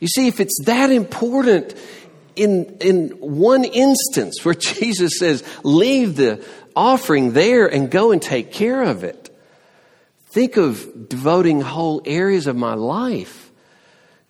You 0.00 0.08
see, 0.08 0.28
if 0.28 0.40
it's 0.40 0.64
that 0.66 0.90
important 0.90 1.74
in, 2.34 2.76
in 2.80 3.08
one 3.20 3.64
instance 3.64 4.44
where 4.44 4.54
Jesus 4.54 5.18
says, 5.18 5.42
leave 5.62 6.16
the 6.16 6.44
offering 6.74 7.32
there 7.32 7.66
and 7.66 7.90
go 7.90 8.12
and 8.12 8.20
take 8.20 8.52
care 8.52 8.82
of 8.82 9.04
it, 9.04 9.30
think 10.26 10.58
of 10.58 11.08
devoting 11.08 11.62
whole 11.62 12.02
areas 12.04 12.46
of 12.46 12.56
my 12.56 12.74
life 12.74 13.45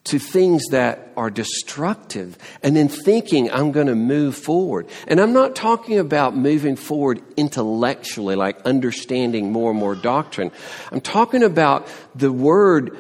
to 0.07 0.21
things 0.21 0.63
that 0.71 1.11
are 1.17 1.31
destructive 1.31 2.39
and 2.63 2.77
then 2.77 2.89
thinking 2.89 3.51
I'm 3.51 3.73
going 3.73 3.89
to 3.89 3.97
move 3.97 4.37
forward. 4.37 4.89
And 5.09 5.21
I'm 5.21 5.33
not 5.33 5.57
talking 5.57 5.99
about 5.99 6.37
moving 6.37 6.77
forward 6.77 7.23
intellectually, 7.37 8.37
like 8.37 8.61
understanding 8.63 9.51
more 9.51 9.73
and 9.73 9.81
more 9.81 9.97
doctrine. 9.97 10.53
I'm 10.93 11.01
talking 11.01 11.43
about 11.43 11.89
the 12.15 12.31
word 12.31 12.97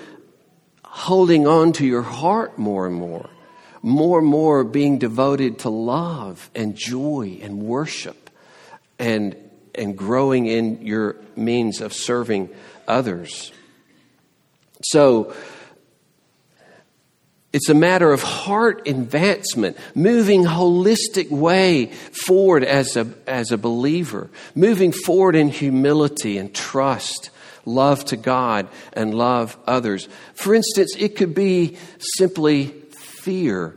holding 0.84 1.46
on 1.46 1.72
to 1.74 1.86
your 1.86 2.02
heart 2.02 2.58
more 2.58 2.86
and 2.86 2.96
more, 2.96 3.30
more 3.82 4.18
and 4.18 4.26
more 4.26 4.64
being 4.64 4.98
devoted 4.98 5.60
to 5.60 5.70
love 5.70 6.50
and 6.56 6.74
joy 6.74 7.38
and 7.40 7.62
worship 7.62 8.30
and, 8.98 9.36
and 9.76 9.96
growing 9.96 10.46
in 10.46 10.84
your 10.84 11.16
means 11.36 11.80
of 11.80 11.92
serving 11.92 12.48
others. 12.88 13.52
So, 14.82 15.34
it's 17.56 17.70
a 17.70 17.74
matter 17.74 18.12
of 18.12 18.22
heart 18.22 18.86
advancement, 18.86 19.78
moving 19.94 20.44
holistic 20.44 21.30
way 21.30 21.86
forward 21.86 22.62
as 22.62 22.98
a, 22.98 23.08
as 23.26 23.50
a 23.50 23.56
believer, 23.56 24.28
moving 24.54 24.92
forward 24.92 25.34
in 25.34 25.48
humility 25.48 26.36
and 26.36 26.54
trust, 26.54 27.30
love 27.64 28.04
to 28.04 28.18
God 28.18 28.68
and 28.92 29.14
love 29.14 29.56
others. 29.66 30.06
For 30.34 30.54
instance, 30.54 30.94
it 30.98 31.16
could 31.16 31.34
be 31.34 31.78
simply 32.18 32.66
fear. 32.98 33.74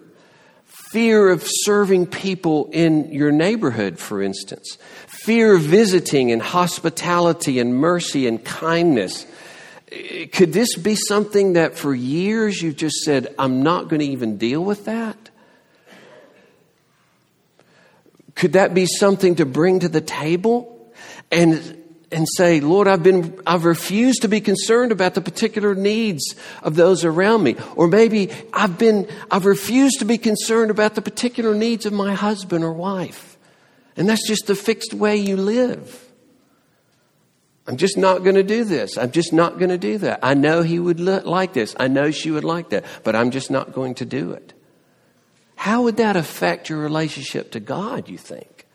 Fear 0.91 1.29
of 1.29 1.43
serving 1.45 2.07
people 2.07 2.69
in 2.73 3.13
your 3.13 3.31
neighborhood, 3.31 3.97
for 3.97 4.21
instance. 4.21 4.77
Fear 5.07 5.55
of 5.55 5.61
visiting 5.61 6.33
and 6.33 6.41
hospitality 6.41 7.61
and 7.61 7.75
mercy 7.75 8.27
and 8.27 8.43
kindness 8.43 9.25
could 10.31 10.53
this 10.53 10.75
be 10.75 10.95
something 10.95 11.53
that 11.53 11.77
for 11.77 11.93
years 11.93 12.61
you've 12.61 12.75
just 12.75 12.97
said, 12.97 13.33
I'm 13.39 13.63
not 13.63 13.87
going 13.87 13.99
to 13.99 14.05
even 14.05 14.37
deal 14.37 14.63
with 14.63 14.85
that? 14.85 15.17
Could 18.35 18.53
that 18.53 18.73
be 18.73 18.85
something 18.85 19.35
to 19.35 19.45
bring 19.45 19.79
to 19.79 19.89
the 19.89 20.01
table 20.01 20.93
and 21.31 21.75
and 22.11 22.27
say, 22.37 22.59
Lord, 22.59 22.87
I've 22.87 23.03
been 23.03 23.39
I've 23.45 23.65
refused 23.65 24.21
to 24.23 24.27
be 24.27 24.41
concerned 24.41 24.91
about 24.91 25.13
the 25.13 25.21
particular 25.21 25.75
needs 25.75 26.35
of 26.63 26.75
those 26.75 27.03
around 27.03 27.43
me. 27.43 27.55
Or 27.75 27.87
maybe 27.87 28.31
I've 28.53 28.77
been 28.77 29.07
I've 29.29 29.45
refused 29.45 29.99
to 29.99 30.05
be 30.05 30.17
concerned 30.17 30.71
about 30.71 30.95
the 30.95 31.01
particular 31.01 31.53
needs 31.53 31.85
of 31.85 31.93
my 31.93 32.13
husband 32.13 32.63
or 32.63 32.73
wife. 32.73 33.37
And 33.95 34.07
that's 34.07 34.25
just 34.27 34.47
the 34.47 34.55
fixed 34.55 34.93
way 34.93 35.17
you 35.17 35.35
live. 35.37 36.08
I'm 37.69 37.77
just 37.77 37.99
not 37.99 38.23
going 38.23 38.33
to 38.33 38.41
do 38.41 38.63
this. 38.63 38.97
I'm 38.97 39.11
just 39.11 39.31
not 39.31 39.59
going 39.59 39.69
to 39.69 39.77
do 39.77 39.99
that. 39.99 40.21
I 40.23 40.33
know 40.33 40.63
he 40.63 40.79
would 40.79 40.99
look 40.99 41.25
like 41.25 41.53
this. 41.53 41.75
I 41.79 41.87
know 41.87 42.09
she 42.09 42.31
would 42.31 42.43
like 42.43 42.69
that, 42.69 42.83
but 43.03 43.15
I'm 43.15 43.29
just 43.29 43.51
not 43.51 43.73
going 43.73 43.93
to 43.95 44.05
do 44.05 44.31
it. 44.31 44.53
How 45.55 45.83
would 45.83 45.97
that 45.97 46.15
affect 46.15 46.69
your 46.69 46.79
relationship 46.79 47.51
to 47.51 47.59
God, 47.59 48.09
you 48.09 48.17
think? 48.17 48.65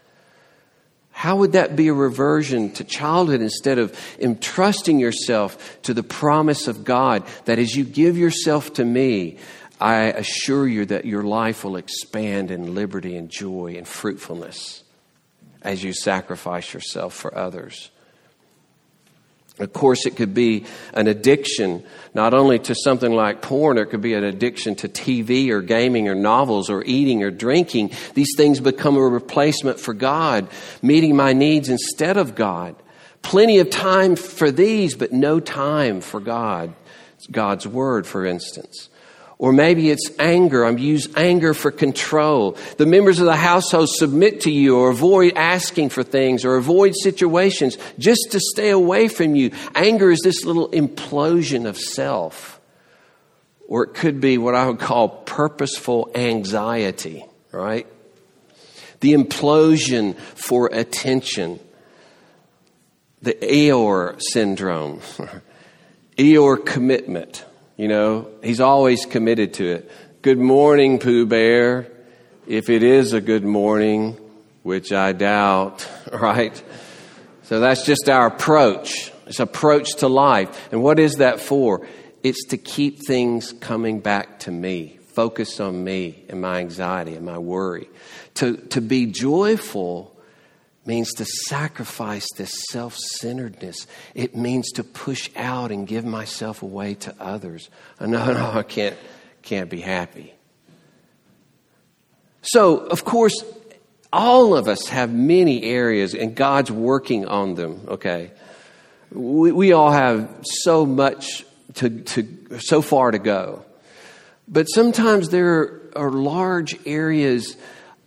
How 1.10 1.34
would 1.34 1.52
that 1.52 1.74
be 1.74 1.88
a 1.88 1.92
reversion 1.92 2.70
to 2.74 2.84
childhood 2.84 3.40
instead 3.40 3.78
of 3.78 3.98
entrusting 4.20 5.00
yourself 5.00 5.82
to 5.82 5.92
the 5.92 6.04
promise 6.04 6.68
of 6.68 6.84
God 6.84 7.24
that 7.46 7.58
as 7.58 7.74
you 7.74 7.82
give 7.82 8.16
yourself 8.16 8.74
to 8.74 8.84
me, 8.84 9.38
I 9.80 10.02
assure 10.02 10.68
you 10.68 10.86
that 10.86 11.04
your 11.04 11.24
life 11.24 11.64
will 11.64 11.76
expand 11.76 12.52
in 12.52 12.76
liberty 12.76 13.16
and 13.16 13.28
joy 13.28 13.74
and 13.76 13.88
fruitfulness 13.88 14.84
as 15.62 15.82
you 15.82 15.92
sacrifice 15.92 16.72
yourself 16.72 17.12
for 17.12 17.36
others? 17.36 17.90
Of 19.60 19.72
course, 19.72 20.04
it 20.04 20.16
could 20.16 20.34
be 20.34 20.64
an 20.94 21.06
addiction, 21.06 21.84
not 22.12 22.34
only 22.34 22.58
to 22.60 22.74
something 22.74 23.12
like 23.12 23.40
porn, 23.40 23.78
it 23.78 23.90
could 23.90 24.00
be 24.00 24.14
an 24.14 24.24
addiction 24.24 24.74
to 24.76 24.88
TV 24.88 25.50
or 25.50 25.62
gaming 25.62 26.08
or 26.08 26.16
novels 26.16 26.70
or 26.70 26.82
eating 26.84 27.22
or 27.22 27.30
drinking. 27.30 27.92
These 28.14 28.34
things 28.36 28.58
become 28.58 28.96
a 28.96 29.00
replacement 29.00 29.78
for 29.78 29.94
God, 29.94 30.48
meeting 30.82 31.14
my 31.14 31.34
needs 31.34 31.68
instead 31.68 32.16
of 32.16 32.34
God. 32.34 32.74
Plenty 33.22 33.60
of 33.60 33.70
time 33.70 34.16
for 34.16 34.50
these, 34.50 34.96
but 34.96 35.12
no 35.12 35.38
time 35.38 36.00
for 36.00 36.18
God. 36.18 36.74
God's 37.30 37.66
Word, 37.66 38.08
for 38.08 38.26
instance. 38.26 38.90
Or 39.38 39.52
maybe 39.52 39.90
it's 39.90 40.10
anger. 40.18 40.64
I'm 40.64 40.78
use 40.78 41.08
anger 41.16 41.54
for 41.54 41.70
control. 41.70 42.56
The 42.76 42.86
members 42.86 43.18
of 43.18 43.26
the 43.26 43.36
household 43.36 43.88
submit 43.88 44.42
to 44.42 44.50
you 44.50 44.78
or 44.78 44.90
avoid 44.90 45.32
asking 45.34 45.88
for 45.88 46.02
things 46.02 46.44
or 46.44 46.56
avoid 46.56 46.94
situations 46.94 47.76
just 47.98 48.28
to 48.30 48.40
stay 48.40 48.70
away 48.70 49.08
from 49.08 49.34
you. 49.34 49.50
Anger 49.74 50.10
is 50.10 50.20
this 50.22 50.44
little 50.44 50.68
implosion 50.68 51.66
of 51.66 51.76
self. 51.76 52.60
Or 53.66 53.84
it 53.84 53.94
could 53.94 54.20
be 54.20 54.38
what 54.38 54.54
I 54.54 54.66
would 54.66 54.78
call 54.78 55.08
purposeful 55.08 56.10
anxiety, 56.14 57.24
right? 57.50 57.86
The 59.00 59.14
implosion 59.14 60.16
for 60.16 60.68
attention. 60.68 61.58
The 63.22 63.34
Eeyore 63.34 64.20
syndrome. 64.20 65.00
Eeyore 66.16 66.64
commitment 66.64 67.44
you 67.76 67.88
know, 67.88 68.28
he's 68.42 68.60
always 68.60 69.04
committed 69.04 69.54
to 69.54 69.70
it. 69.70 69.90
Good 70.22 70.38
morning, 70.38 70.98
Pooh 70.98 71.26
Bear. 71.26 71.90
If 72.46 72.70
it 72.70 72.82
is 72.82 73.12
a 73.12 73.20
good 73.20 73.44
morning, 73.44 74.18
which 74.62 74.92
I 74.92 75.12
doubt, 75.12 75.88
right? 76.12 76.62
So 77.44 77.60
that's 77.60 77.84
just 77.84 78.08
our 78.08 78.26
approach. 78.26 79.12
It's 79.26 79.40
approach 79.40 79.96
to 79.96 80.08
life. 80.08 80.72
And 80.72 80.82
what 80.82 80.98
is 80.98 81.16
that 81.16 81.40
for? 81.40 81.86
It's 82.22 82.46
to 82.46 82.56
keep 82.56 83.00
things 83.06 83.52
coming 83.52 84.00
back 84.00 84.40
to 84.40 84.50
me, 84.50 84.98
focus 85.14 85.60
on 85.60 85.82
me 85.82 86.24
and 86.28 86.40
my 86.40 86.60
anxiety 86.60 87.14
and 87.14 87.26
my 87.26 87.38
worry. 87.38 87.88
To, 88.34 88.56
to 88.56 88.80
be 88.80 89.06
joyful 89.06 90.13
means 90.86 91.12
to 91.14 91.24
sacrifice 91.24 92.26
this 92.36 92.52
self 92.70 92.96
centeredness. 92.96 93.86
It 94.14 94.36
means 94.36 94.70
to 94.72 94.84
push 94.84 95.30
out 95.36 95.70
and 95.70 95.86
give 95.86 96.04
myself 96.04 96.62
away 96.62 96.94
to 96.94 97.14
others. 97.18 97.70
Oh, 98.00 98.06
no, 98.06 98.32
no, 98.32 98.52
I 98.52 98.62
can't, 98.62 98.96
can't 99.42 99.70
be 99.70 99.80
happy. 99.80 100.34
So, 102.42 102.78
of 102.78 103.04
course, 103.04 103.42
all 104.12 104.54
of 104.56 104.68
us 104.68 104.88
have 104.88 105.12
many 105.12 105.64
areas, 105.64 106.14
and 106.14 106.34
God's 106.34 106.70
working 106.70 107.26
on 107.26 107.54
them, 107.54 107.80
okay? 107.88 108.30
We, 109.10 109.50
we 109.50 109.72
all 109.72 109.90
have 109.90 110.28
so 110.42 110.84
much 110.84 111.44
to, 111.74 111.90
to, 111.90 112.58
so 112.60 112.82
far 112.82 113.10
to 113.10 113.18
go. 113.18 113.64
But 114.46 114.66
sometimes 114.66 115.30
there 115.30 115.80
are 115.96 116.10
large 116.10 116.76
areas 116.86 117.56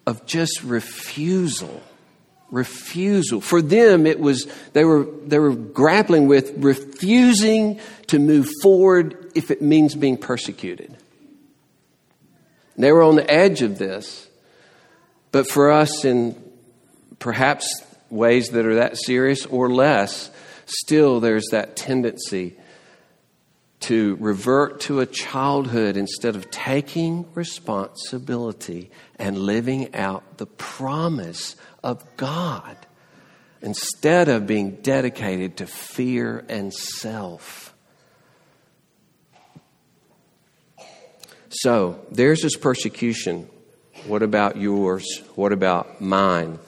of 0.06 0.26
just 0.26 0.64
refusal 0.64 1.82
refusal. 2.52 3.42
For 3.42 3.62
them, 3.62 4.06
it 4.06 4.20
was, 4.20 4.48
they 4.74 4.86
were, 4.86 5.06
they 5.26 5.40
were 5.40 5.56
grappling 5.56 6.28
with 6.28 6.54
refusing 6.58 7.80
to 8.08 8.20
move 8.20 8.50
forward 8.62 9.32
if 9.36 9.52
it 9.52 9.62
means 9.62 9.96
being 9.96 10.18
persecuted. 10.18 10.96
They 12.78 12.92
were 12.92 13.04
on 13.04 13.16
the 13.16 13.30
edge 13.30 13.62
of 13.62 13.78
this. 13.78 14.28
But 15.32 15.50
for 15.50 15.72
us, 15.72 16.06
in 16.06 16.36
perhaps 17.20 17.68
ways 18.10 18.50
that 18.50 18.66
are 18.66 18.76
that 18.76 18.98
serious 18.98 19.46
or 19.46 19.70
less, 19.70 20.30
still 20.66 21.20
there's 21.20 21.48
that 21.52 21.76
tendency 21.76 22.56
to 23.80 24.18
revert 24.20 24.82
to 24.82 25.00
a 25.00 25.06
childhood 25.06 25.98
instead 25.98 26.36
of 26.36 26.50
taking 26.50 27.26
responsibility 27.36 28.90
and 29.18 29.38
living 29.38 29.94
out 29.94 30.38
the 30.38 30.48
promise 30.48 31.56
of 31.84 32.04
God 32.18 32.76
instead 33.62 34.30
of 34.30 34.48
being 34.48 34.72
dedicated 34.82 35.58
to 35.58 35.68
fear 35.68 36.44
and 36.50 36.74
self. 36.74 37.74
So, 41.50 42.06
there's 42.12 42.42
this 42.42 42.56
persecution. 42.56 43.50
What 44.06 44.22
about 44.22 44.58
yours? 44.58 45.06
What 45.36 45.54
about 45.54 46.02
mine? 46.02 46.60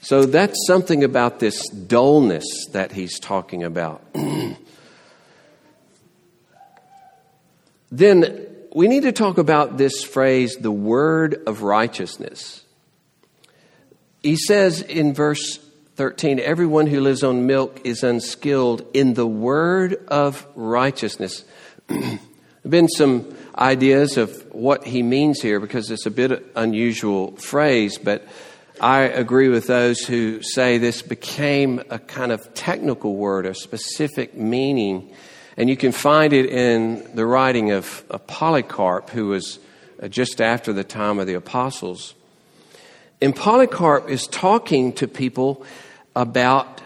So, 0.00 0.24
that's 0.24 0.56
something 0.66 1.04
about 1.04 1.40
this 1.40 1.68
dullness 1.68 2.46
that 2.72 2.92
he's 2.92 3.18
talking 3.18 3.62
about. 3.64 4.02
then 7.90 8.46
we 8.74 8.88
need 8.88 9.04
to 9.04 9.12
talk 9.12 9.38
about 9.38 9.78
this 9.78 10.04
phrase, 10.04 10.56
the 10.56 10.72
word 10.72 11.42
of 11.46 11.62
righteousness. 11.62 12.64
He 14.22 14.36
says 14.36 14.82
in 14.82 15.14
verse 15.14 15.58
13, 15.96 16.38
everyone 16.38 16.86
who 16.86 17.00
lives 17.00 17.22
on 17.22 17.46
milk 17.46 17.80
is 17.84 18.02
unskilled 18.02 18.86
in 18.94 19.14
the 19.14 19.26
word 19.26 19.94
of 20.08 20.46
righteousness. 20.54 21.44
there 21.88 21.98
have 21.98 22.70
been 22.70 22.88
some 22.88 23.34
ideas 23.56 24.16
of 24.16 24.54
what 24.54 24.86
he 24.86 25.02
means 25.02 25.40
here 25.40 25.58
because 25.58 25.90
it's 25.90 26.06
a 26.06 26.10
bit 26.10 26.44
unusual 26.54 27.32
phrase, 27.36 27.98
but 27.98 28.26
I 28.80 29.00
agree 29.00 29.48
with 29.48 29.66
those 29.66 30.00
who 30.00 30.40
say 30.42 30.78
this 30.78 31.02
became 31.02 31.82
a 31.90 31.98
kind 31.98 32.30
of 32.30 32.54
technical 32.54 33.16
word, 33.16 33.46
a 33.46 33.54
specific 33.54 34.36
meaning. 34.36 35.12
And 35.58 35.68
you 35.68 35.76
can 35.76 35.90
find 35.90 36.32
it 36.32 36.46
in 36.46 37.16
the 37.16 37.26
writing 37.26 37.72
of, 37.72 38.04
of 38.08 38.24
Polycarp, 38.28 39.10
who 39.10 39.26
was 39.26 39.58
uh, 40.00 40.06
just 40.06 40.40
after 40.40 40.72
the 40.72 40.84
time 40.84 41.18
of 41.18 41.26
the 41.26 41.34
apostles. 41.34 42.14
And 43.20 43.34
Polycarp 43.34 44.08
is 44.08 44.28
talking 44.28 44.92
to 44.94 45.08
people 45.08 45.66
about 46.14 46.80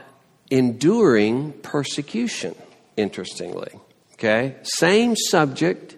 enduring 0.51 1.53
persecution, 1.53 2.55
interestingly. 2.97 3.79
Okay? 4.15 4.57
Same 4.63 5.17
subject, 5.17 5.97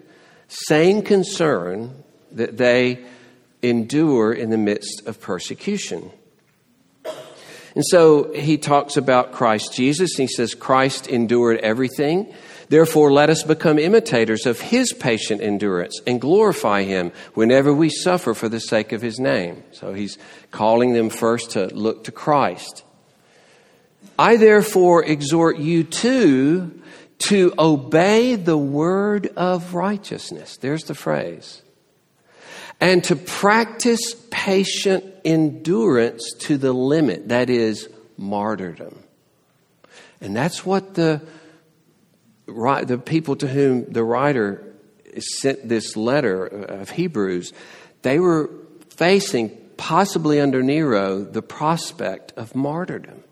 same 0.49 1.01
concern 1.01 2.03
that 2.33 2.57
they 2.57 3.05
endure 3.61 4.33
in 4.33 4.49
the 4.49 4.57
midst 4.57 5.07
of 5.07 5.21
persecution. 5.21 6.11
And 7.73 7.85
so 7.85 8.33
he 8.33 8.57
talks 8.57 8.97
about 8.97 9.31
Christ 9.31 9.73
Jesus. 9.73 10.15
He 10.17 10.27
says, 10.27 10.53
Christ 10.53 11.07
endured 11.07 11.59
everything. 11.59 12.33
Therefore, 12.69 13.11
let 13.11 13.29
us 13.29 13.43
become 13.43 13.77
imitators 13.77 14.45
of 14.45 14.59
his 14.59 14.91
patient 14.93 15.41
endurance 15.41 15.99
and 16.07 16.19
glorify 16.19 16.83
him 16.83 17.11
whenever 17.33 17.73
we 17.73 17.89
suffer 17.89 18.33
for 18.33 18.49
the 18.49 18.59
sake 18.59 18.91
of 18.91 19.01
his 19.01 19.19
name. 19.19 19.63
So 19.71 19.93
he's 19.93 20.17
calling 20.51 20.93
them 20.93 21.09
first 21.09 21.51
to 21.51 21.67
look 21.67 22.05
to 22.05 22.11
Christ. 22.11 22.83
I 24.17 24.37
therefore 24.37 25.03
exhort 25.03 25.57
you 25.57 25.83
too 25.83 26.81
to 27.17 27.53
obey 27.57 28.35
the 28.35 28.57
word 28.57 29.27
of 29.35 29.73
righteousness. 29.73 30.57
There's 30.57 30.83
the 30.83 30.95
phrase. 30.95 31.61
And 32.81 33.03
to 33.05 33.15
practice 33.15 34.15
patient 34.31 35.05
endurance 35.23 36.33
to 36.39 36.57
the 36.57 36.73
limit, 36.73 37.29
that 37.29 37.49
is, 37.49 37.87
martyrdom. 38.17 39.01
And 40.19 40.35
that's 40.35 40.65
what 40.65 40.95
the 40.95 41.21
the 42.47 43.01
people 43.03 43.35
to 43.37 43.47
whom 43.47 43.91
the 43.91 44.03
writer 44.03 44.75
sent 45.19 45.67
this 45.67 45.95
letter 45.95 46.45
of 46.45 46.89
Hebrews, 46.91 47.53
they 48.01 48.19
were 48.19 48.49
facing, 48.89 49.49
possibly 49.77 50.39
under 50.39 50.61
Nero, 50.61 51.23
the 51.23 51.41
prospect 51.41 52.33
of 52.35 52.55
martyrdom. 52.55 53.23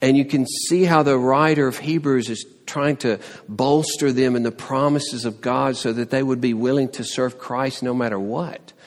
And 0.00 0.16
you 0.16 0.24
can 0.24 0.46
see 0.46 0.84
how 0.84 1.02
the 1.02 1.18
writer 1.18 1.66
of 1.66 1.78
Hebrews 1.78 2.28
is 2.28 2.44
trying 2.66 2.96
to 2.98 3.20
bolster 3.48 4.12
them 4.12 4.36
in 4.36 4.42
the 4.42 4.52
promises 4.52 5.24
of 5.24 5.40
God 5.40 5.76
so 5.76 5.92
that 5.92 6.10
they 6.10 6.22
would 6.22 6.40
be 6.40 6.52
willing 6.52 6.90
to 6.90 7.04
serve 7.04 7.38
Christ 7.38 7.82
no 7.82 7.94
matter 7.94 8.18
what. 8.18 8.72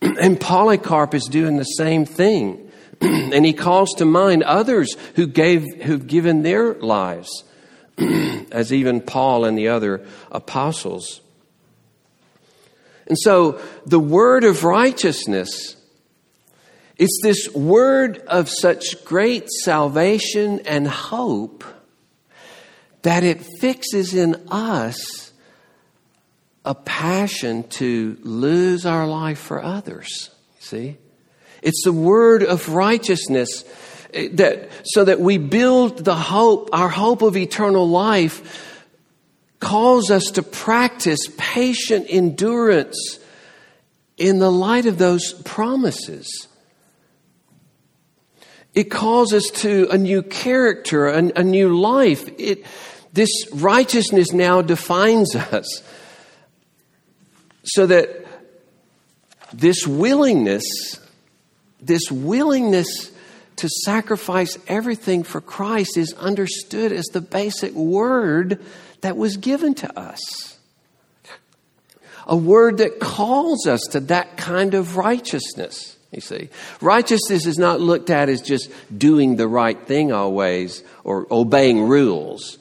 And 0.00 0.38
Polycarp 0.40 1.14
is 1.14 1.24
doing 1.24 1.56
the 1.56 1.64
same 1.64 2.04
thing. 2.04 2.70
and 3.00 3.44
he 3.44 3.52
calls 3.52 3.94
to 3.94 4.04
mind 4.04 4.42
others 4.42 4.96
who 5.16 5.26
gave, 5.26 5.82
who've 5.82 6.06
given 6.06 6.42
their 6.42 6.74
lives 6.74 7.44
as 8.52 8.72
even 8.72 9.00
Paul 9.00 9.44
and 9.44 9.56
the 9.56 9.68
other 9.68 10.04
apostles. 10.30 11.20
And 13.06 13.18
so 13.18 13.60
the 13.86 14.00
word 14.00 14.44
of 14.44 14.64
righteousness 14.64 15.76
it's 16.96 17.18
this 17.22 17.48
word 17.52 18.18
of 18.18 18.48
such 18.48 19.04
great 19.04 19.48
salvation 19.48 20.60
and 20.60 20.86
hope 20.86 21.64
that 23.02 23.24
it 23.24 23.44
fixes 23.60 24.14
in 24.14 24.36
us 24.48 25.32
a 26.64 26.74
passion 26.74 27.64
to 27.64 28.16
lose 28.22 28.86
our 28.86 29.06
life 29.06 29.38
for 29.38 29.62
others. 29.62 30.30
See? 30.60 30.96
It's 31.62 31.82
the 31.84 31.92
word 31.92 32.42
of 32.44 32.68
righteousness 32.68 33.64
that 34.32 34.70
so 34.84 35.04
that 35.04 35.20
we 35.20 35.38
build 35.38 36.04
the 36.04 36.14
hope, 36.14 36.70
our 36.72 36.88
hope 36.88 37.22
of 37.22 37.36
eternal 37.36 37.88
life 37.88 38.80
calls 39.60 40.10
us 40.10 40.24
to 40.34 40.42
practice 40.42 41.20
patient 41.36 42.06
endurance 42.08 43.18
in 44.16 44.38
the 44.38 44.50
light 44.50 44.86
of 44.86 44.98
those 44.98 45.32
promises. 45.42 46.48
It 48.74 48.84
calls 48.84 49.32
us 49.32 49.50
to 49.62 49.88
a 49.90 49.98
new 49.98 50.22
character, 50.22 51.06
a, 51.06 51.32
a 51.36 51.44
new 51.44 51.78
life. 51.78 52.28
It, 52.38 52.66
this 53.12 53.30
righteousness 53.52 54.32
now 54.32 54.62
defines 54.62 55.34
us. 55.34 55.82
So 57.64 57.86
that 57.86 58.26
this 59.52 59.86
willingness, 59.86 60.64
this 61.80 62.10
willingness 62.10 63.12
to 63.56 63.68
sacrifice 63.68 64.58
everything 64.66 65.22
for 65.22 65.40
Christ 65.40 65.96
is 65.96 66.12
understood 66.14 66.92
as 66.92 67.04
the 67.06 67.20
basic 67.20 67.72
word 67.72 68.62
that 69.00 69.16
was 69.16 69.36
given 69.36 69.74
to 69.74 69.98
us. 69.98 70.58
A 72.26 72.36
word 72.36 72.78
that 72.78 73.00
calls 73.00 73.66
us 73.66 73.82
to 73.90 74.00
that 74.00 74.36
kind 74.36 74.74
of 74.74 74.96
righteousness. 74.96 75.96
You 76.10 76.20
see, 76.20 76.48
righteousness 76.80 77.44
is 77.44 77.58
not 77.58 77.80
looked 77.80 78.08
at 78.08 78.28
as 78.28 78.40
just 78.40 78.70
doing 78.96 79.36
the 79.36 79.48
right 79.48 79.78
thing 79.86 80.12
always 80.12 80.82
or 81.02 81.26
obeying 81.30 81.82
rules, 81.82 82.58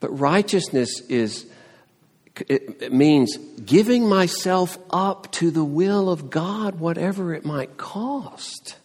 but 0.00 0.16
righteousness 0.18 1.00
is 1.08 1.46
it 2.48 2.92
means 2.92 3.36
giving 3.36 4.08
myself 4.08 4.78
up 4.90 5.32
to 5.32 5.50
the 5.50 5.64
will 5.64 6.08
of 6.08 6.30
God, 6.30 6.78
whatever 6.78 7.34
it 7.34 7.44
might 7.44 7.76
cost. 7.76 8.76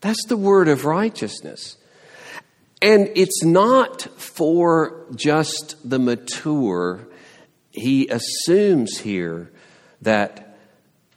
That's 0.00 0.24
the 0.26 0.36
word 0.36 0.68
of 0.68 0.84
righteousness. 0.84 1.76
And 2.80 3.10
it's 3.16 3.42
not 3.44 4.02
for 4.02 5.04
just 5.14 5.76
the 5.88 5.98
mature. 5.98 7.08
He 7.72 8.08
assumes 8.08 8.98
here 8.98 9.50
that 10.02 10.56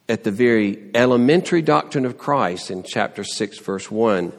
at 0.10 0.24
the 0.24 0.32
very 0.32 0.92
elementary 0.96 1.62
doctrine 1.62 2.06
of 2.06 2.18
Christ 2.18 2.72
in 2.72 2.84
chapter 2.84 3.24
6, 3.24 3.60
verse 3.60 3.90
1, 3.92 4.34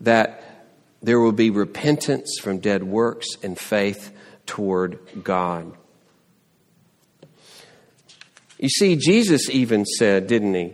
that 0.00 0.66
there 1.02 1.20
will 1.20 1.32
be 1.32 1.50
repentance 1.50 2.38
from 2.40 2.58
dead 2.58 2.82
works 2.82 3.28
and 3.42 3.58
faith 3.58 4.12
toward 4.46 4.98
God. 5.22 5.72
You 8.58 8.68
see, 8.68 8.96
Jesus 8.96 9.48
even 9.50 9.84
said, 9.84 10.26
didn't 10.26 10.54
he? 10.54 10.72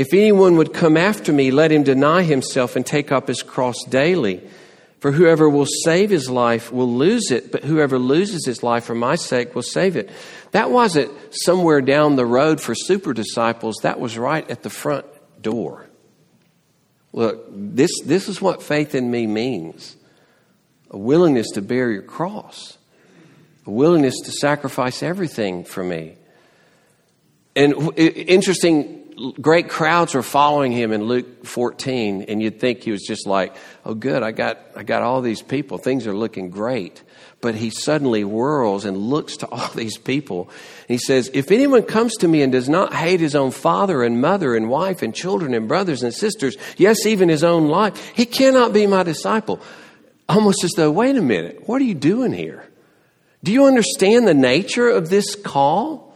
If 0.00 0.14
anyone 0.14 0.56
would 0.56 0.72
come 0.72 0.96
after 0.96 1.30
me, 1.30 1.50
let 1.50 1.70
him 1.70 1.82
deny 1.82 2.22
himself 2.22 2.74
and 2.74 2.86
take 2.86 3.12
up 3.12 3.28
his 3.28 3.42
cross 3.42 3.76
daily. 3.86 4.40
For 5.00 5.12
whoever 5.12 5.46
will 5.46 5.66
save 5.84 6.08
his 6.08 6.30
life 6.30 6.72
will 6.72 6.90
lose 6.90 7.30
it, 7.30 7.52
but 7.52 7.64
whoever 7.64 7.98
loses 7.98 8.46
his 8.46 8.62
life 8.62 8.84
for 8.84 8.94
my 8.94 9.16
sake 9.16 9.54
will 9.54 9.60
save 9.60 9.96
it. 9.96 10.08
That 10.52 10.70
wasn't 10.70 11.12
somewhere 11.44 11.82
down 11.82 12.16
the 12.16 12.24
road 12.24 12.62
for 12.62 12.74
super 12.74 13.12
disciples, 13.12 13.76
that 13.82 14.00
was 14.00 14.16
right 14.16 14.50
at 14.50 14.62
the 14.62 14.70
front 14.70 15.04
door. 15.42 15.84
Look, 17.12 17.44
this, 17.50 17.90
this 18.02 18.30
is 18.30 18.40
what 18.40 18.62
faith 18.62 18.94
in 18.94 19.10
me 19.10 19.26
means 19.26 19.98
a 20.90 20.96
willingness 20.96 21.50
to 21.50 21.60
bear 21.60 21.90
your 21.90 22.00
cross, 22.00 22.78
a 23.66 23.70
willingness 23.70 24.18
to 24.20 24.32
sacrifice 24.32 25.02
everything 25.02 25.62
for 25.62 25.84
me. 25.84 26.14
And 27.54 27.92
interesting, 27.98 28.99
great 29.40 29.68
crowds 29.68 30.14
were 30.14 30.22
following 30.22 30.72
him 30.72 30.92
in 30.92 31.04
Luke 31.04 31.44
14, 31.44 32.22
and 32.22 32.42
you'd 32.42 32.60
think 32.60 32.82
he 32.82 32.90
was 32.90 33.02
just 33.02 33.26
like, 33.26 33.54
"Oh, 33.84 33.94
good, 33.94 34.22
I 34.22 34.32
got, 34.32 34.58
I 34.76 34.82
got 34.82 35.02
all 35.02 35.20
these 35.20 35.42
people. 35.42 35.78
Things 35.78 36.06
are 36.06 36.14
looking 36.14 36.50
great." 36.50 37.02
But 37.40 37.54
he 37.54 37.70
suddenly 37.70 38.22
whirls 38.22 38.84
and 38.84 38.96
looks 38.96 39.38
to 39.38 39.46
all 39.46 39.68
these 39.74 39.98
people. 39.98 40.50
He 40.88 40.98
says, 40.98 41.30
"If 41.34 41.50
anyone 41.50 41.82
comes 41.82 42.16
to 42.18 42.28
me 42.28 42.42
and 42.42 42.52
does 42.52 42.68
not 42.68 42.94
hate 42.94 43.20
his 43.20 43.34
own 43.34 43.50
father 43.50 44.02
and 44.02 44.20
mother 44.20 44.54
and 44.54 44.68
wife 44.68 45.02
and 45.02 45.14
children 45.14 45.54
and 45.54 45.68
brothers 45.68 46.02
and 46.02 46.14
sisters, 46.14 46.56
yes, 46.76 47.06
even 47.06 47.28
his 47.28 47.44
own 47.44 47.68
life, 47.68 48.12
he 48.14 48.26
cannot 48.26 48.72
be 48.72 48.86
my 48.86 49.02
disciple." 49.02 49.60
Almost 50.28 50.62
as 50.62 50.70
though, 50.76 50.92
wait 50.92 51.16
a 51.16 51.22
minute, 51.22 51.66
what 51.66 51.82
are 51.82 51.84
you 51.84 51.94
doing 51.94 52.32
here? 52.32 52.64
Do 53.42 53.52
you 53.52 53.66
understand 53.66 54.28
the 54.28 54.34
nature 54.34 54.88
of 54.88 55.10
this 55.10 55.34
call? 55.34 56.09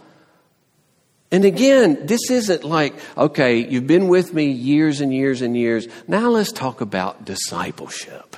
And 1.34 1.44
again, 1.44 2.06
this 2.06 2.30
isn't 2.30 2.62
like, 2.62 2.94
okay, 3.18 3.56
you've 3.56 3.88
been 3.88 4.06
with 4.06 4.32
me 4.32 4.52
years 4.52 5.00
and 5.00 5.12
years 5.12 5.42
and 5.42 5.56
years. 5.56 5.88
Now 6.06 6.30
let's 6.30 6.52
talk 6.52 6.80
about 6.80 7.24
discipleship. 7.24 8.36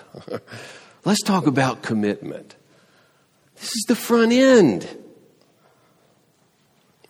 let's 1.04 1.22
talk 1.22 1.46
about 1.46 1.82
commitment. 1.82 2.56
This 3.56 3.64
is 3.64 3.84
the 3.86 3.96
front 3.96 4.32
end. 4.32 4.88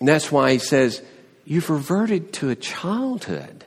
And 0.01 0.09
that's 0.09 0.33
why 0.33 0.51
he 0.51 0.59
says, 0.59 1.03
you've 1.45 1.71
reverted 1.71 2.33
to 2.33 2.51
a 2.51 2.57
childhood. 2.57 3.65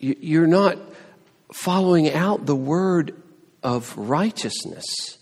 You're 0.00 0.48
not 0.48 0.76
following 1.52 2.12
out 2.12 2.46
the 2.46 2.56
word 2.56 3.14
of 3.62 3.96
righteousness. 3.96 5.18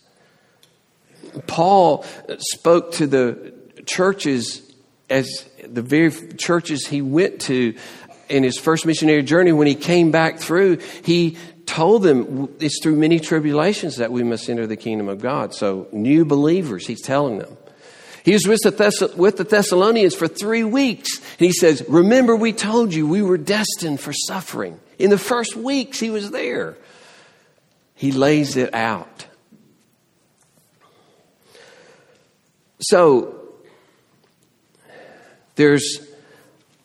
Paul 1.47 2.07
spoke 2.39 2.93
to 2.93 3.07
the 3.07 3.53
churches 3.85 4.63
as 5.11 5.49
the 5.67 5.83
very 5.83 6.11
churches 6.37 6.87
he 6.87 7.03
went 7.03 7.41
to 7.43 7.75
in 8.29 8.43
his 8.43 8.59
first 8.59 8.85
missionary 8.85 9.23
journey, 9.23 9.53
when 9.53 9.67
he 9.67 9.75
came 9.75 10.11
back 10.11 10.39
through, 10.39 10.79
he 11.05 11.37
told 11.67 12.03
them 12.03 12.55
it's 12.61 12.83
through 12.83 12.97
many 12.97 13.21
tribulations 13.21 13.97
that 13.97 14.13
we 14.13 14.23
must 14.23 14.49
enter 14.49 14.67
the 14.67 14.77
kingdom 14.77 15.09
of 15.09 15.21
God. 15.21 15.55
So, 15.55 15.89
new 15.93 16.25
believers, 16.25 16.87
he's 16.87 17.03
telling 17.03 17.39
them. 17.39 17.57
He 18.25 18.33
was 18.33 18.47
with 18.47 18.61
the, 18.63 18.71
Thess- 18.71 19.15
with 19.15 19.37
the 19.39 19.45
Thessalonians 19.45 20.15
for 20.15 20.29
three 20.29 20.65
weeks, 20.65 21.19
and 21.19 21.47
he 21.47 21.53
says, 21.53 21.83
Remember, 21.89 22.37
we 22.37 22.53
told 22.53 22.93
you 22.93 23.07
we 23.07 23.23
were 23.23 23.39
destined 23.39 24.01
for 24.01 24.13
suffering. 24.13 24.79
In 24.99 25.11
the 25.11 25.19
first 25.19 25.57
weeks, 25.57 26.01
he 26.01 26.11
was 26.11 26.31
there. 26.31 26.77
He 27.95 28.13
lays 28.13 28.57
it 28.57 28.75
out. 28.75 29.27
So, 32.81 33.38
there's 35.59 35.99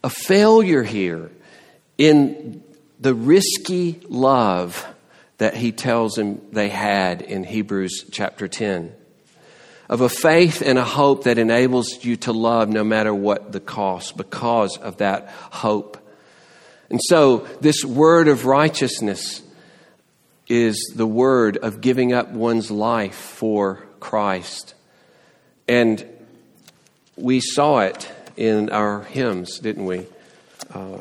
a 0.03 0.09
failure 0.09 0.81
here 0.81 1.29
in 1.99 2.63
the 2.99 3.13
risky 3.13 4.01
love 4.09 4.83
that 5.38 5.55
he 5.55 5.71
tells 5.71 6.15
them 6.15 6.41
they 6.51 6.69
had 6.69 7.21
in 7.21 7.43
Hebrews 7.43 8.05
chapter 8.12 8.47
10. 8.47 8.91
Of 9.89 10.01
a 10.01 10.09
faith 10.09 10.63
and 10.65 10.79
a 10.79 10.83
hope 10.83 11.25
that 11.25 11.38
enables 11.38 12.03
you 12.03 12.15
to 12.17 12.33
love 12.33 12.67
no 12.67 12.83
matter 12.83 13.13
what 13.13 13.51
the 13.51 13.59
cost 13.59 14.17
because 14.17 14.75
of 14.77 14.97
that 14.97 15.29
hope. 15.51 15.99
And 16.89 16.99
so, 16.99 17.47
this 17.62 17.86
word 17.86 18.27
of 18.27 18.47
righteousness 18.47 19.43
is 20.47 20.93
the 20.95 21.05
word 21.05 21.57
of 21.57 21.79
giving 21.79 22.12
up 22.12 22.31
one's 22.31 22.71
life 22.71 23.13
for 23.13 23.86
Christ. 23.99 24.73
And 25.67 26.03
we 27.15 27.39
saw 27.39 27.81
it 27.81 28.09
in 28.37 28.69
our 28.69 29.03
hymns, 29.03 29.59
didn't 29.59 29.85
we? 29.85 30.05
Uh, 30.73 30.99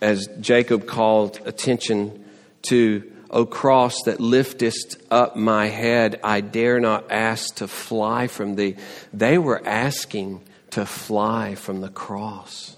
as 0.00 0.28
Jacob 0.40 0.86
called 0.86 1.40
attention 1.44 2.24
to, 2.62 3.10
O 3.30 3.46
cross 3.46 3.94
that 4.06 4.18
liftest 4.18 4.96
up 5.10 5.36
my 5.36 5.66
head, 5.68 6.18
I 6.24 6.40
dare 6.40 6.80
not 6.80 7.10
ask 7.10 7.56
to 7.56 7.68
fly 7.68 8.26
from 8.26 8.56
thee. 8.56 8.76
They 9.12 9.38
were 9.38 9.62
asking 9.64 10.40
to 10.70 10.86
fly 10.86 11.54
from 11.54 11.80
the 11.80 11.88
cross. 11.88 12.76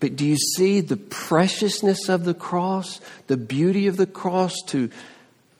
But 0.00 0.16
do 0.16 0.26
you 0.26 0.36
see 0.36 0.80
the 0.80 0.96
preciousness 0.96 2.08
of 2.08 2.24
the 2.24 2.34
cross, 2.34 3.00
the 3.28 3.36
beauty 3.36 3.86
of 3.86 3.96
the 3.96 4.06
cross 4.06 4.52
to 4.66 4.90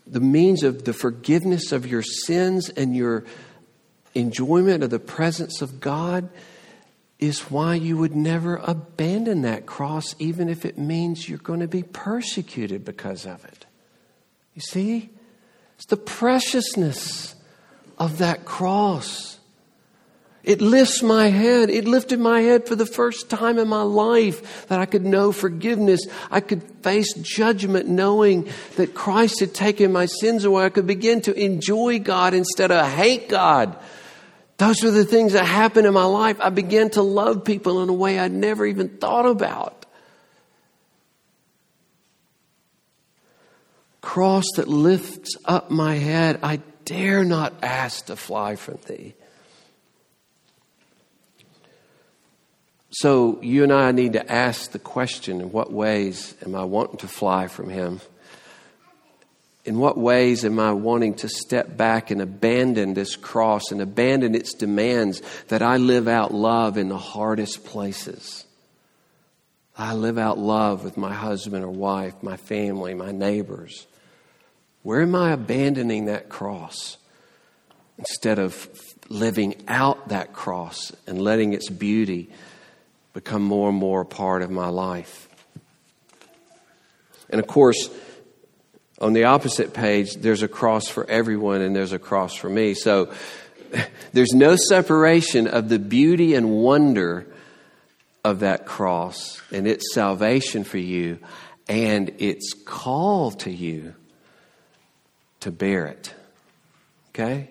the 0.06 0.20
means 0.20 0.62
of 0.64 0.84
the 0.84 0.92
forgiveness 0.92 1.70
of 1.70 1.86
your 1.86 2.02
sins 2.02 2.68
and 2.68 2.96
your 2.96 3.24
enjoyment 4.14 4.82
of 4.82 4.90
the 4.90 4.98
presence 4.98 5.62
of 5.62 5.80
God 5.80 6.28
is 7.18 7.50
why 7.50 7.74
you 7.74 7.96
would 7.96 8.16
never 8.16 8.56
abandon 8.56 9.42
that 9.42 9.64
cross, 9.64 10.14
even 10.18 10.48
if 10.48 10.64
it 10.64 10.76
means 10.76 11.28
you're 11.28 11.38
going 11.38 11.60
to 11.60 11.68
be 11.68 11.82
persecuted 11.82 12.84
because 12.84 13.26
of 13.26 13.44
it. 13.44 13.64
You 14.54 14.60
see? 14.60 15.10
It's 15.76 15.86
the 15.86 15.96
preciousness 15.96 17.34
of 17.98 18.18
that 18.18 18.44
cross. 18.44 19.38
It 20.42 20.60
lifts 20.60 21.02
my 21.02 21.28
head. 21.28 21.70
It 21.70 21.84
lifted 21.84 22.18
my 22.18 22.40
head 22.40 22.66
for 22.66 22.74
the 22.74 22.86
first 22.86 23.30
time 23.30 23.58
in 23.58 23.68
my 23.68 23.82
life 23.82 24.66
that 24.66 24.80
I 24.80 24.86
could 24.86 25.04
know 25.04 25.30
forgiveness. 25.30 26.00
I 26.30 26.40
could 26.40 26.62
face 26.82 27.14
judgment 27.14 27.88
knowing 27.88 28.48
that 28.76 28.94
Christ 28.94 29.38
had 29.38 29.54
taken 29.54 29.92
my 29.92 30.06
sins 30.06 30.44
away. 30.44 30.64
I 30.64 30.70
could 30.70 30.88
begin 30.88 31.20
to 31.22 31.34
enjoy 31.34 32.00
God 32.00 32.34
instead 32.34 32.72
of 32.72 32.84
hate 32.90 33.28
God. 33.28 33.76
Those 34.62 34.84
are 34.84 34.92
the 34.92 35.04
things 35.04 35.32
that 35.32 35.44
happened 35.44 35.88
in 35.88 35.92
my 35.92 36.04
life. 36.04 36.40
I 36.40 36.50
began 36.50 36.88
to 36.90 37.02
love 37.02 37.44
people 37.44 37.82
in 37.82 37.88
a 37.88 37.92
way 37.92 38.20
I'd 38.20 38.30
never 38.30 38.64
even 38.64 38.90
thought 38.90 39.26
about. 39.26 39.86
Cross 44.00 44.44
that 44.54 44.68
lifts 44.68 45.36
up 45.46 45.72
my 45.72 45.96
head, 45.96 46.38
I 46.44 46.60
dare 46.84 47.24
not 47.24 47.54
ask 47.60 48.06
to 48.06 48.14
fly 48.14 48.54
from 48.54 48.78
thee. 48.86 49.14
So, 52.92 53.40
you 53.42 53.64
and 53.64 53.72
I 53.72 53.90
need 53.90 54.12
to 54.12 54.30
ask 54.30 54.70
the 54.70 54.78
question 54.78 55.40
in 55.40 55.50
what 55.50 55.72
ways 55.72 56.36
am 56.46 56.54
I 56.54 56.62
wanting 56.62 56.98
to 56.98 57.08
fly 57.08 57.48
from 57.48 57.68
him? 57.68 58.00
In 59.64 59.78
what 59.78 59.96
ways 59.96 60.44
am 60.44 60.58
I 60.58 60.72
wanting 60.72 61.14
to 61.16 61.28
step 61.28 61.76
back 61.76 62.10
and 62.10 62.20
abandon 62.20 62.94
this 62.94 63.14
cross 63.14 63.70
and 63.70 63.80
abandon 63.80 64.34
its 64.34 64.54
demands 64.54 65.22
that 65.48 65.62
I 65.62 65.76
live 65.76 66.08
out 66.08 66.34
love 66.34 66.76
in 66.76 66.88
the 66.88 66.98
hardest 66.98 67.64
places? 67.64 68.44
I 69.78 69.94
live 69.94 70.18
out 70.18 70.36
love 70.36 70.82
with 70.82 70.96
my 70.96 71.14
husband 71.14 71.64
or 71.64 71.70
wife, 71.70 72.22
my 72.22 72.36
family, 72.36 72.94
my 72.94 73.12
neighbors. 73.12 73.86
Where 74.82 75.00
am 75.00 75.14
I 75.14 75.30
abandoning 75.30 76.06
that 76.06 76.28
cross 76.28 76.98
instead 77.98 78.40
of 78.40 78.68
living 79.08 79.62
out 79.68 80.08
that 80.08 80.32
cross 80.32 80.92
and 81.06 81.22
letting 81.22 81.52
its 81.52 81.70
beauty 81.70 82.30
become 83.14 83.42
more 83.42 83.68
and 83.68 83.78
more 83.78 84.00
a 84.00 84.06
part 84.06 84.42
of 84.42 84.50
my 84.50 84.68
life? 84.68 85.28
And 87.30 87.40
of 87.40 87.46
course, 87.46 87.88
on 89.02 89.12
the 89.12 89.24
opposite 89.24 89.74
page, 89.74 90.14
there's 90.14 90.42
a 90.42 90.48
cross 90.48 90.86
for 90.86 91.08
everyone 91.10 91.60
and 91.60 91.74
there's 91.74 91.92
a 91.92 91.98
cross 91.98 92.34
for 92.34 92.48
me. 92.48 92.74
So 92.74 93.12
there's 94.12 94.32
no 94.32 94.54
separation 94.56 95.48
of 95.48 95.68
the 95.68 95.80
beauty 95.80 96.34
and 96.34 96.50
wonder 96.50 97.26
of 98.24 98.40
that 98.40 98.64
cross 98.64 99.42
and 99.50 99.66
its 99.66 99.92
salvation 99.92 100.62
for 100.62 100.78
you 100.78 101.18
and 101.68 102.10
its 102.18 102.52
call 102.64 103.32
to 103.32 103.50
you 103.50 103.94
to 105.40 105.50
bear 105.50 105.86
it. 105.86 106.14
Okay? 107.10 107.50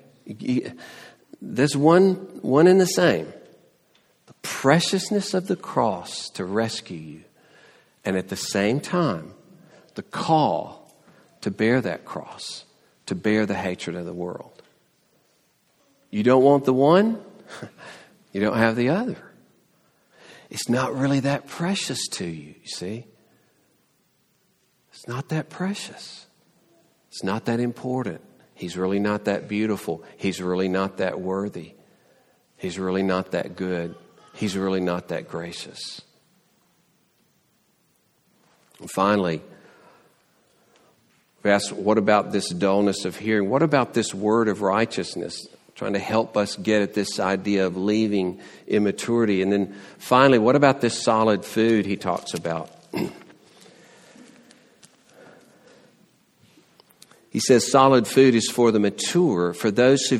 There's 1.41 1.75
one, 1.75 2.13
one 2.41 2.67
and 2.67 2.79
the 2.79 2.85
same. 2.85 3.31
The 4.27 4.33
preciousness 4.41 5.33
of 5.33 5.47
the 5.47 5.57
cross 5.57 6.29
to 6.31 6.45
rescue 6.45 6.97
you, 6.97 7.23
and 8.05 8.15
at 8.15 8.29
the 8.29 8.37
same 8.37 8.79
time, 8.79 9.33
the 9.95 10.03
call 10.03 10.80
to 11.41 11.51
bear 11.51 11.81
that 11.81 12.05
cross, 12.05 12.65
to 13.07 13.15
bear 13.15 13.45
the 13.45 13.55
hatred 13.55 13.95
of 13.95 14.05
the 14.05 14.13
world. 14.13 14.61
You 16.09 16.23
don't 16.23 16.43
want 16.43 16.65
the 16.65 16.73
one, 16.73 17.21
you 18.31 18.41
don't 18.41 18.57
have 18.57 18.75
the 18.75 18.89
other. 18.89 19.17
It's 20.49 20.67
not 20.67 20.95
really 20.95 21.21
that 21.21 21.47
precious 21.47 22.07
to 22.09 22.25
you, 22.25 22.55
you 22.61 22.67
see. 22.67 23.07
It's 24.91 25.07
not 25.07 25.29
that 25.29 25.49
precious. 25.49 26.27
It's 27.07 27.23
not 27.23 27.45
that 27.45 27.59
important. 27.59 28.21
He's 28.53 28.77
really 28.77 28.99
not 28.99 29.25
that 29.25 29.47
beautiful. 29.47 30.03
He's 30.17 30.41
really 30.41 30.67
not 30.67 30.97
that 30.97 31.19
worthy. 31.19 31.73
He's 32.57 32.77
really 32.77 33.01
not 33.01 33.31
that 33.31 33.55
good. 33.55 33.95
He's 34.33 34.55
really 34.55 34.81
not 34.81 35.07
that 35.07 35.27
gracious. 35.27 36.01
And 38.79 38.91
finally, 38.91 39.41
we 41.43 41.49
ask, 41.49 41.71
what 41.73 41.97
about 41.97 42.31
this 42.31 42.49
dullness 42.49 43.05
of 43.05 43.17
hearing? 43.17 43.49
What 43.49 43.63
about 43.63 43.93
this 43.93 44.13
word 44.13 44.47
of 44.47 44.61
righteousness? 44.61 45.47
Trying 45.75 45.93
to 45.93 45.99
help 45.99 46.37
us 46.37 46.55
get 46.55 46.83
at 46.83 46.93
this 46.93 47.19
idea 47.19 47.65
of 47.65 47.75
leaving 47.75 48.39
immaturity. 48.67 49.41
And 49.41 49.51
then 49.51 49.75
finally, 49.97 50.37
what 50.37 50.55
about 50.55 50.81
this 50.81 51.01
solid 51.01 51.43
food 51.43 51.87
he 51.87 51.97
talks 51.97 52.35
about? 52.35 52.69
he 57.31 57.39
says 57.39 57.71
solid 57.71 58.05
food 58.07 58.35
is 58.35 58.47
for 58.49 58.71
the 58.71 58.79
mature, 58.79 59.53
for 59.53 59.71
those 59.71 60.05
who 60.05 60.19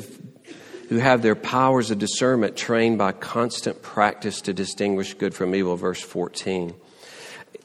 who 0.88 0.98
have 0.98 1.22
their 1.22 1.36
powers 1.36 1.90
of 1.90 1.98
discernment 1.98 2.54
trained 2.54 2.98
by 2.98 3.12
constant 3.12 3.80
practice 3.80 4.42
to 4.42 4.52
distinguish 4.52 5.14
good 5.14 5.34
from 5.34 5.54
evil, 5.54 5.74
verse 5.74 6.02
14 6.02 6.74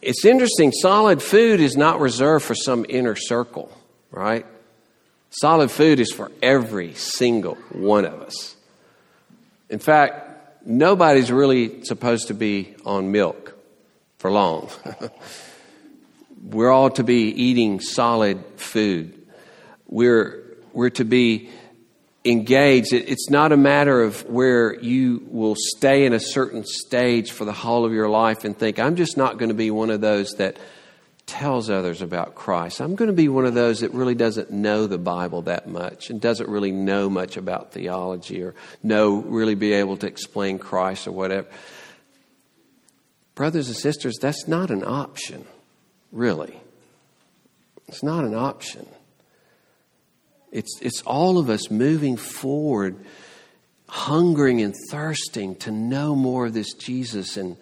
it's 0.02 0.26
interesting, 0.26 0.72
solid 0.72 1.22
food 1.22 1.60
is 1.60 1.76
not 1.76 2.00
reserved 2.00 2.46
for 2.46 2.56
some 2.56 2.86
inner 2.88 3.16
circle, 3.16 3.72
right? 4.12 4.46
Solid 5.30 5.72
food 5.72 6.00
is 6.00 6.12
for 6.12 6.32
every 6.42 6.94
single 6.94 7.56
one 7.72 8.06
of 8.06 8.22
us. 8.22 8.56
In 9.70 9.80
fact, 9.80 10.66
nobody's 10.66 11.32
really 11.32 11.84
supposed 11.84 12.28
to 12.28 12.34
be 12.34 12.76
on 12.86 13.12
milk 13.12 13.58
for 14.18 14.32
long. 14.32 14.70
we're 16.44 16.72
all 16.72 16.90
to 16.92 17.04
be 17.04 17.30
eating 17.30 17.80
solid 17.80 18.44
food. 18.56 19.14
We're, 19.88 20.44
we're 20.74 20.90
to 20.92 21.06
be 21.06 21.50
engaged. 22.30 22.94
It's 22.94 23.30
not 23.30 23.52
a 23.52 23.58
matter 23.58 24.02
of 24.02 24.26
where 24.30 24.80
you 24.80 25.26
will 25.30 25.56
stay 25.58 26.06
in 26.06 26.14
a 26.14 26.20
certain 26.20 26.64
stage 26.66 27.32
for 27.32 27.46
the 27.46 27.54
whole 27.54 27.86
of 27.86 27.94
your 27.94 28.10
life 28.10 28.44
and 28.44 28.58
think, 28.58 28.80
I'm 28.80 28.96
just 28.96 29.18
not 29.18 29.38
going 29.38 29.50
to 29.50 29.56
be 29.56 29.72
one 29.72 29.90
of 29.90 30.02
those 30.02 30.34
that 30.34 30.58
tells 31.26 31.70
others 31.70 32.02
about 32.02 32.36
Christ. 32.36 32.80
I'm 32.80 32.96
going 32.96 33.10
to 33.10 33.14
be 33.14 33.28
one 33.28 33.46
of 33.46 33.54
those 33.54 33.82
that 33.82 33.94
really 33.94 34.16
doesn't 34.16 34.50
know 34.50 34.88
the 34.88 34.98
Bible 34.98 35.42
that 35.44 35.68
much 35.68 36.10
and 36.10 36.22
doesn't 36.22 36.50
really 36.50 36.72
know 36.72 37.10
much 37.10 37.36
about 37.36 37.74
theology 37.74 38.42
or 38.42 38.56
know, 38.82 39.18
really 39.18 39.56
be 39.56 39.74
able 39.74 39.98
to 39.98 40.08
explain 40.08 40.58
Christ 40.58 41.06
or 41.06 41.12
whatever. 41.12 41.48
Brothers 43.36 43.68
and 43.68 43.78
sisters, 43.78 44.18
that's 44.20 44.48
not 44.48 44.72
an 44.72 44.84
option, 44.84 45.46
really. 46.12 46.60
It's 47.88 48.04
not 48.04 48.24
an 48.24 48.34
option. 48.34 48.88
It's, 50.52 50.80
it's 50.82 51.02
all 51.02 51.38
of 51.38 51.50
us 51.50 51.70
moving 51.70 52.18
forward, 52.18 52.96
hungering 53.90 54.62
and 54.62 54.74
thirsting 54.90 55.56
to 55.58 55.72
know 55.72 56.16
more 56.16 56.46
of 56.48 56.54
this 56.54 56.74
Jesus 56.74 57.38
and 57.38 57.58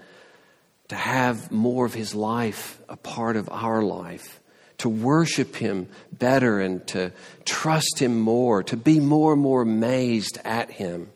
to 0.89 0.95
have 0.95 1.51
more 1.51 1.85
of 1.85 1.93
his 1.93 2.13
life 2.13 2.79
a 2.87 2.95
part 2.95 3.37
of 3.37 3.49
our 3.49 3.81
life, 3.81 4.39
to 4.77 4.89
worship 4.89 5.55
him 5.55 5.87
better 6.11 6.59
and 6.59 6.85
to 6.87 7.11
trust 7.43 7.99
him 7.99 8.19
more, 8.19 8.61
to 8.63 8.77
be 8.77 8.99
more 8.99 9.33
and 9.33 9.41
more 9.41 9.63
amazed 9.63 10.37
at 10.45 10.69
him. 10.69 11.09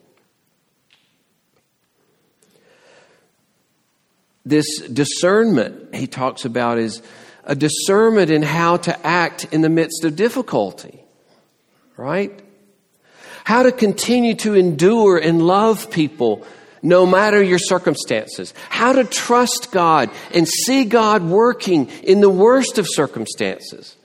This 4.43 4.79
discernment 4.81 5.93
he 5.93 6.07
talks 6.07 6.45
about 6.45 6.79
is 6.79 7.03
a 7.43 7.55
discernment 7.55 8.31
in 8.31 8.41
how 8.41 8.77
to 8.77 9.05
act 9.05 9.45
in 9.51 9.61
the 9.61 9.69
midst 9.69 10.03
of 10.03 10.15
difficulty 10.15 11.03
right? 11.99 12.41
How 13.43 13.63
to 13.63 13.71
continue 13.71 14.35
to 14.35 14.53
endure 14.55 15.17
and 15.17 15.45
love 15.45 15.91
people 15.91 16.45
no 16.81 17.05
matter 17.05 17.43
your 17.43 17.59
circumstances. 17.59 18.53
How 18.69 18.93
to 18.93 19.03
trust 19.03 19.71
God 19.71 20.09
and 20.33 20.47
see 20.47 20.85
God 20.85 21.23
working 21.23 21.87
in 22.03 22.21
the 22.21 22.29
worst 22.29 22.77
of 22.77 22.87
circumstances. 22.87 23.97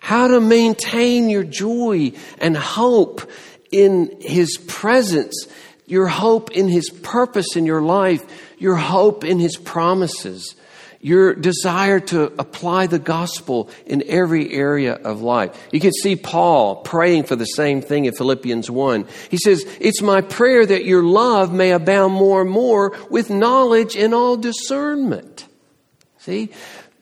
How 0.00 0.28
to 0.28 0.40
maintain 0.40 1.28
your 1.28 1.44
joy 1.44 2.12
and 2.38 2.56
hope 2.56 3.30
in 3.70 4.16
His 4.20 4.56
presence, 4.56 5.46
your 5.86 6.06
hope 6.06 6.52
in 6.52 6.68
His 6.68 6.88
purpose 6.88 7.54
in 7.54 7.66
your 7.66 7.82
life, 7.82 8.24
your 8.58 8.76
hope 8.76 9.24
in 9.24 9.38
His 9.38 9.56
promises 9.56 10.54
your 11.02 11.34
desire 11.34 11.98
to 11.98 12.32
apply 12.38 12.86
the 12.86 12.98
gospel 12.98 13.68
in 13.84 14.04
every 14.06 14.52
area 14.52 14.94
of 14.94 15.20
life. 15.20 15.68
You 15.72 15.80
can 15.80 15.92
see 15.92 16.14
Paul 16.14 16.76
praying 16.76 17.24
for 17.24 17.34
the 17.34 17.44
same 17.44 17.82
thing 17.82 18.04
in 18.04 18.14
Philippians 18.14 18.70
1. 18.70 19.06
He 19.28 19.36
says, 19.36 19.66
It's 19.80 20.00
my 20.00 20.20
prayer 20.20 20.64
that 20.64 20.84
your 20.84 21.02
love 21.02 21.52
may 21.52 21.72
abound 21.72 22.14
more 22.14 22.42
and 22.42 22.50
more 22.50 22.96
with 23.10 23.30
knowledge 23.30 23.96
and 23.96 24.14
all 24.14 24.36
discernment. 24.36 25.46
See? 26.18 26.50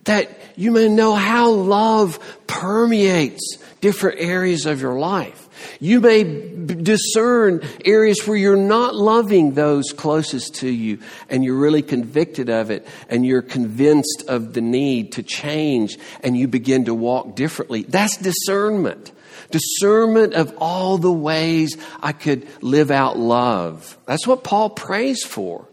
That 0.04 0.30
you 0.56 0.70
may 0.70 0.88
know 0.88 1.14
how 1.14 1.50
love 1.50 2.18
permeates 2.46 3.58
different 3.82 4.18
areas 4.18 4.64
of 4.64 4.80
your 4.80 4.98
life. 4.98 5.49
You 5.80 6.00
may 6.00 6.24
discern 6.24 7.62
areas 7.84 8.26
where 8.26 8.36
you're 8.36 8.56
not 8.56 8.94
loving 8.94 9.54
those 9.54 9.92
closest 9.92 10.56
to 10.56 10.68
you 10.68 10.98
and 11.28 11.44
you're 11.44 11.58
really 11.58 11.82
convicted 11.82 12.48
of 12.50 12.70
it 12.70 12.86
and 13.08 13.24
you're 13.24 13.42
convinced 13.42 14.24
of 14.28 14.52
the 14.52 14.60
need 14.60 15.12
to 15.12 15.22
change 15.22 15.98
and 16.22 16.36
you 16.36 16.48
begin 16.48 16.84
to 16.86 16.94
walk 16.94 17.34
differently. 17.34 17.82
That's 17.82 18.16
discernment. 18.16 19.12
Discernment 19.50 20.34
of 20.34 20.56
all 20.58 20.98
the 20.98 21.12
ways 21.12 21.76
I 22.02 22.12
could 22.12 22.46
live 22.62 22.90
out 22.90 23.18
love. 23.18 23.98
That's 24.06 24.26
what 24.26 24.44
Paul 24.44 24.70
prays 24.70 25.24
for. 25.24 25.66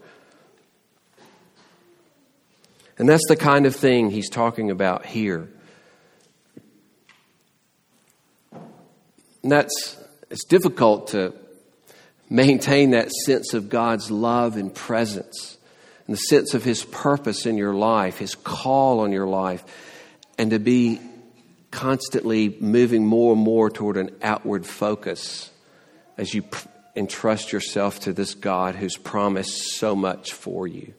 And 2.98 3.08
that's 3.08 3.26
the 3.28 3.36
kind 3.36 3.66
of 3.66 3.76
thing 3.76 4.10
he's 4.10 4.28
talking 4.28 4.70
about 4.70 5.06
here. 5.06 5.48
And 9.48 9.52
that's, 9.54 9.96
it's 10.28 10.44
difficult 10.44 11.08
to 11.12 11.32
maintain 12.28 12.90
that 12.90 13.10
sense 13.10 13.54
of 13.54 13.70
God's 13.70 14.10
love 14.10 14.58
and 14.58 14.74
presence 14.74 15.56
and 16.06 16.14
the 16.14 16.20
sense 16.20 16.52
of 16.52 16.64
His 16.64 16.84
purpose 16.84 17.46
in 17.46 17.56
your 17.56 17.72
life, 17.72 18.18
His 18.18 18.34
call 18.34 19.00
on 19.00 19.10
your 19.10 19.26
life, 19.26 19.64
and 20.36 20.50
to 20.50 20.58
be 20.58 21.00
constantly 21.70 22.58
moving 22.60 23.06
more 23.06 23.32
and 23.32 23.40
more 23.40 23.70
toward 23.70 23.96
an 23.96 24.10
outward 24.20 24.66
focus 24.66 25.50
as 26.18 26.34
you 26.34 26.44
entrust 26.94 27.50
yourself 27.50 28.00
to 28.00 28.12
this 28.12 28.34
God 28.34 28.74
who's 28.74 28.98
promised 28.98 29.78
so 29.78 29.96
much 29.96 30.34
for 30.34 30.66
you. 30.66 30.92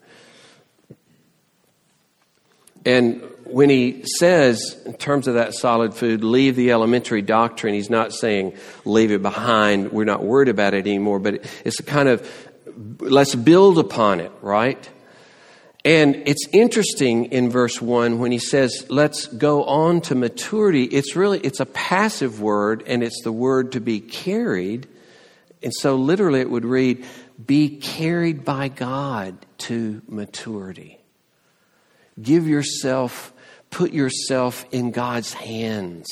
And 2.85 3.21
when 3.45 3.69
he 3.69 4.03
says, 4.05 4.81
in 4.85 4.93
terms 4.93 5.27
of 5.27 5.33
that 5.33 5.53
solid 5.53 5.93
food, 5.93 6.23
leave 6.23 6.55
the 6.55 6.71
elementary 6.71 7.21
doctrine, 7.21 7.73
he's 7.73 7.89
not 7.89 8.13
saying 8.13 8.55
leave 8.85 9.11
it 9.11 9.21
behind. 9.21 9.91
We're 9.91 10.05
not 10.05 10.23
worried 10.23 10.49
about 10.49 10.73
it 10.73 10.87
anymore, 10.87 11.19
but 11.19 11.45
it's 11.65 11.79
a 11.79 11.83
kind 11.83 12.09
of 12.09 12.27
let's 12.99 13.35
build 13.35 13.77
upon 13.79 14.19
it, 14.19 14.31
right? 14.41 14.89
And 15.85 16.15
it's 16.25 16.45
interesting 16.51 17.25
in 17.25 17.49
verse 17.49 17.81
1 17.81 18.19
when 18.19 18.31
he 18.31 18.39
says, 18.39 18.85
let's 18.89 19.27
go 19.27 19.63
on 19.63 20.01
to 20.01 20.15
maturity. 20.15 20.83
It's 20.83 21.15
really, 21.15 21.39
it's 21.39 21.61
a 21.61 21.65
passive 21.65 22.41
word 22.41 22.83
and 22.85 23.01
it's 23.01 23.21
the 23.23 23.31
word 23.31 23.71
to 23.73 23.79
be 23.79 24.01
carried. 24.01 24.87
And 25.63 25.73
so 25.73 25.95
literally 25.95 26.41
it 26.41 26.49
would 26.49 26.65
read, 26.65 27.05
be 27.43 27.77
carried 27.77 28.43
by 28.43 28.67
God 28.67 29.37
to 29.59 30.01
maturity. 30.07 30.98
Give 32.21 32.47
yourself, 32.47 33.33
put 33.69 33.91
yourself 33.91 34.65
in 34.71 34.91
God's 34.91 35.33
hands 35.33 36.07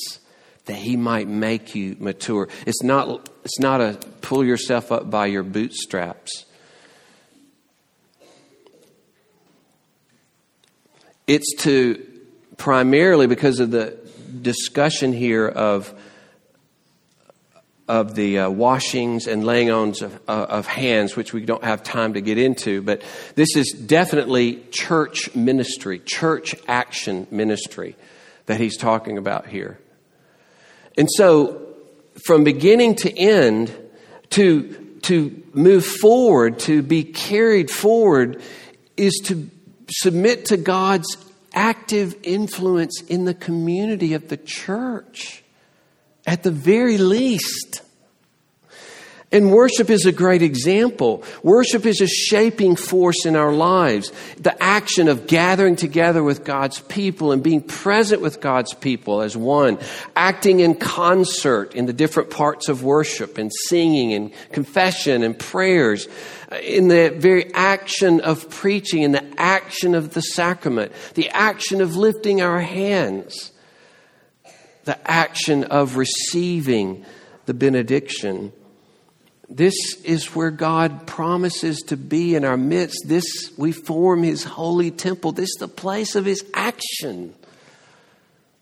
that 0.66 0.76
he 0.76 0.96
might 0.98 1.28
make 1.28 1.76
you 1.76 1.96
mature. 2.00 2.50
It's 2.66 2.84
not, 2.84 3.30
it's 3.44 3.60
not 3.60 3.82
a 3.82 3.98
pull 4.22 4.44
yourself 4.44 4.92
up 4.92 5.10
by 5.10 5.28
your 5.28 5.44
bootstraps. 5.44 6.46
It's 11.26 11.56
to 11.60 12.06
primarily 12.58 13.28
because 13.28 13.60
of 13.60 13.72
the 13.72 13.98
discussion 14.42 15.14
here 15.14 15.48
of 15.48 15.94
of 17.88 18.16
the 18.16 18.40
uh, 18.40 18.50
washings 18.50 19.28
and 19.28 19.46
laying 19.46 19.72
on 19.72 19.90
of, 20.02 20.20
uh, 20.28 20.46
of, 20.50 20.68
hands, 20.68 21.16
which 21.16 21.34
we 21.34 21.46
don't 21.46 21.64
have 21.64 21.84
time 21.84 22.14
to 22.14 22.22
get 22.22 22.38
into, 22.38 22.82
but 22.82 23.02
this 23.36 23.56
is 23.56 23.72
definitely 23.72 24.62
church 24.72 25.34
ministry, 25.34 26.02
church 26.04 26.54
action 26.68 27.28
ministry 27.32 27.96
that 28.48 28.60
he's 28.60 28.78
talking 28.78 29.18
about 29.18 29.48
here. 29.48 29.80
And 30.98 31.08
so, 31.16 31.62
from 32.26 32.44
beginning 32.44 32.96
to 32.96 33.18
end, 33.18 33.74
to, 34.32 34.74
to 35.04 35.44
move 35.54 35.86
forward, 35.86 36.60
to 36.60 36.82
be 36.82 37.04
carried 37.04 37.70
forward, 37.70 38.42
is 38.98 39.22
to 39.26 39.50
submit 39.90 40.46
to 40.46 40.58
God's 40.58 41.18
active 41.54 42.16
influence 42.24 43.02
in 43.04 43.26
the 43.26 43.34
community 43.34 44.14
of 44.14 44.28
the 44.30 44.38
church, 44.38 45.44
at 46.28 46.44
the 46.44 46.52
very 46.52 47.00
least. 47.00 47.82
And 49.30 49.52
worship 49.52 49.90
is 49.90 50.06
a 50.06 50.14
great 50.14 50.42
example. 50.42 51.22
Worship 51.44 51.86
is 51.86 52.00
a 52.00 52.08
shaping 52.08 52.78
force 52.78 53.26
in 53.26 53.36
our 53.36 53.52
lives. 53.52 54.14
The 54.38 54.62
action 54.64 55.10
of 55.10 55.28
gathering 55.28 55.76
together 55.76 56.24
with 56.24 56.46
God's 56.46 56.80
people 56.80 57.34
and 57.34 57.44
being 57.44 57.62
present 57.62 58.22
with 58.22 58.40
God's 58.40 58.74
people 58.74 59.22
as 59.22 59.36
one, 59.36 59.80
acting 60.16 60.62
in 60.62 60.76
concert 60.76 61.76
in 61.76 61.88
the 61.88 61.94
different 61.94 62.30
parts 62.30 62.70
of 62.70 62.84
worship 62.84 63.38
and 63.38 63.52
singing 63.68 64.14
and 64.14 64.32
confession 64.54 65.24
and 65.24 65.38
prayers, 65.38 66.08
in 66.64 66.88
the 66.88 67.10
very 67.10 67.54
action 67.54 68.22
of 68.22 68.50
preaching, 68.50 69.02
in 69.02 69.12
the 69.12 69.26
action 69.38 69.94
of 69.94 70.14
the 70.14 70.22
sacrament, 70.22 70.94
the 71.16 71.30
action 71.32 71.82
of 71.82 71.98
lifting 71.98 72.42
our 72.42 72.62
hands, 72.62 73.52
the 74.88 75.10
action 75.10 75.66
of 75.66 75.98
receiving 75.98 77.06
the 77.46 77.54
benediction. 77.54 78.54
This 79.50 79.76
is 80.04 80.34
where 80.34 80.50
God 80.50 81.06
promises 81.06 81.82
to 81.88 81.98
be 81.98 82.36
in 82.36 82.44
our 82.44 82.58
midst. 82.58 83.04
This, 83.06 83.52
we 83.58 83.74
form 83.74 84.24
His 84.24 84.44
holy 84.44 84.90
temple. 84.90 85.34
This 85.34 85.50
is 85.50 85.58
the 85.60 85.68
place 85.68 86.16
of 86.16 86.26
His 86.26 86.44
action. 86.54 87.36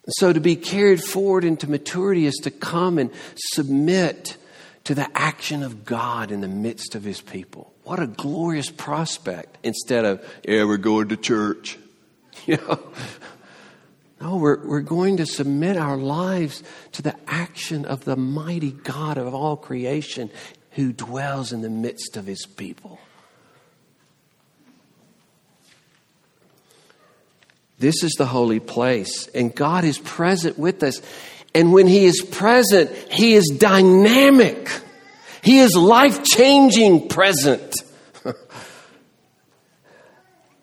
So 0.10 0.34
to 0.34 0.40
be 0.40 0.56
carried 0.56 1.04
forward 1.04 1.44
into 1.44 1.70
maturity 1.70 2.26
is 2.26 2.36
to 2.44 2.52
come 2.52 2.98
and 2.98 3.12
submit 3.36 4.38
to 4.86 4.96
the 4.96 5.08
action 5.16 5.64
of 5.64 5.86
God 5.86 6.32
in 6.32 6.42
the 6.42 6.48
midst 6.48 6.96
of 6.96 7.04
His 7.04 7.22
people. 7.22 7.72
What 7.84 8.00
a 8.00 8.08
glorious 8.08 8.72
prospect 8.72 9.60
instead 9.64 10.06
of, 10.06 10.26
yeah, 10.48 10.64
we're 10.64 10.78
going 10.78 11.10
to 11.10 11.18
church. 11.18 11.78
You 12.48 12.58
know? 12.58 12.80
No, 14.22 14.38
we're, 14.38 14.66
we're 14.66 14.82
going 14.82 15.18
to 15.18 15.26
submit 15.26 15.78
our 15.78 15.98
lives 15.98 16.64
to 16.94 17.02
the 17.02 17.16
action 17.28 17.86
of 17.86 18.06
the 18.06 18.16
mighty 18.16 18.72
God 18.72 19.18
of 19.18 19.34
all 19.34 19.58
creation 19.58 20.32
who 20.72 20.94
dwells 20.94 21.52
in 21.52 21.62
the 21.62 21.70
midst 21.70 22.18
of 22.18 22.26
his 22.26 22.46
people. 22.46 23.00
This 27.78 28.04
is 28.04 28.14
the 28.14 28.26
holy 28.26 28.60
place, 28.60 29.28
and 29.28 29.54
God 29.54 29.84
is 29.84 29.98
present 29.98 30.58
with 30.58 30.82
us. 30.82 31.02
And 31.54 31.74
when 31.74 31.88
He 31.88 32.06
is 32.06 32.22
present, 32.22 32.92
He 33.12 33.34
is 33.34 33.46
dynamic. 33.58 34.70
He 35.42 35.60
is 35.60 35.76
life 35.76 36.24
changing 36.24 37.10
present. 37.10 37.76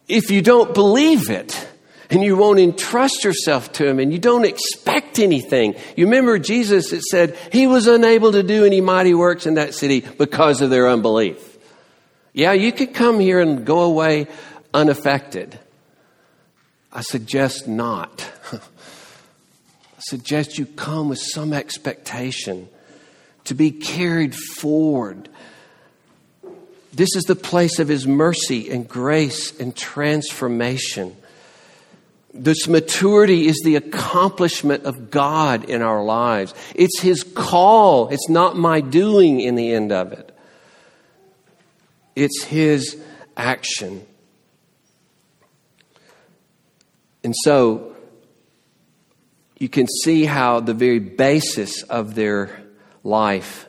if 0.08 0.30
you 0.30 0.42
don't 0.42 0.74
believe 0.74 1.30
it, 1.30 1.68
and 2.12 2.22
you 2.22 2.37
won't 2.37 2.59
entrust 2.59 3.25
yourself 3.25 3.72
to 3.72 3.87
him 3.87 3.98
and 3.98 4.12
you 4.12 4.18
don't 4.18 4.44
expect 4.44 5.18
anything. 5.18 5.75
You 5.96 6.05
remember 6.05 6.38
Jesus, 6.38 6.92
it 6.92 7.03
said 7.03 7.37
he 7.51 7.66
was 7.66 7.87
unable 7.87 8.33
to 8.33 8.42
do 8.42 8.64
any 8.64 8.81
mighty 8.83 9.14
works 9.14 9.46
in 9.46 9.55
that 9.55 9.75
city 9.75 10.01
because 10.01 10.61
of 10.61 10.70
their 10.70 10.88
unbelief. 10.88 11.59
Yeah, 12.35 12.53
you 12.53 12.70
could 12.70 12.94
come 12.94 13.18
here 13.18 13.40
and 13.40 13.64
go 13.64 13.81
away 13.81 14.27
unaffected. 14.75 15.59
I 16.92 17.01
suggest 17.01 17.66
not. 17.66 18.27
I 18.53 18.59
suggest 20.01 20.59
you 20.59 20.66
come 20.66 21.09
with 21.09 21.18
some 21.18 21.55
expectation 21.55 22.68
to 23.44 23.55
be 23.55 23.70
carried 23.70 24.35
forward. 24.35 25.29
This 26.92 27.16
is 27.16 27.25
the 27.25 27.37
place 27.37 27.79
of 27.79 27.88
His 27.88 28.07
mercy 28.07 28.70
and 28.70 28.87
grace 28.87 29.59
and 29.59 29.75
transformation. 29.75 31.16
This 32.35 32.66
maturity 32.66 33.47
is 33.47 33.61
the 33.62 33.77
accomplishment 33.77 34.85
of 34.85 35.11
God 35.11 35.68
in 35.68 35.83
our 35.83 36.03
lives. 36.03 36.55
It's 36.75 37.01
His 37.01 37.23
call. 37.23 38.09
It's 38.09 38.29
not 38.29 38.57
my 38.57 38.81
doing 38.81 39.40
in 39.40 39.55
the 39.55 39.73
end 39.73 39.92
of 39.92 40.12
it. 40.12 40.35
It's 42.16 42.45
His 42.45 43.03
action. 43.37 44.07
And 47.23 47.35
so, 47.45 47.95
you 49.59 49.68
can 49.68 49.87
see 50.03 50.25
how 50.25 50.61
the 50.61 50.75
very 50.75 50.99
basis 50.99 51.83
of 51.85 52.14
their 52.14 52.62
life 53.05 53.68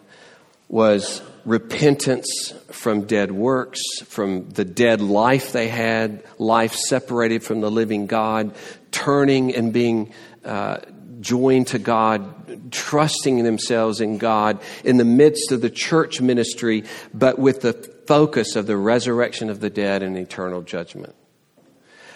was 0.67 1.21
repentance 1.45 2.53
from 2.71 3.05
dead 3.05 3.31
works, 3.31 3.81
from 4.05 4.49
the 4.49 4.65
dead 4.65 5.01
life 5.01 5.51
they 5.51 5.67
had, 5.67 6.23
life 6.37 6.73
separated 6.73 7.43
from 7.43 7.61
the 7.61 7.71
living 7.71 8.07
God, 8.07 8.55
turning 8.91 9.55
and 9.55 9.73
being 9.73 10.13
uh, 10.45 10.77
joined 11.19 11.67
to 11.67 11.79
God, 11.79 12.71
trusting 12.71 13.43
themselves 13.43 14.01
in 14.01 14.17
God 14.17 14.59
in 14.83 14.97
the 14.97 15.05
midst 15.05 15.51
of 15.51 15.61
the 15.61 15.69
church 15.69 16.21
ministry, 16.21 16.83
but 17.13 17.39
with 17.39 17.61
the 17.61 17.73
focus 18.07 18.55
of 18.55 18.67
the 18.67 18.77
resurrection 18.77 19.49
of 19.49 19.59
the 19.59 19.69
dead 19.69 20.03
and 20.03 20.17
eternal 20.17 20.61
judgment. 20.61 21.15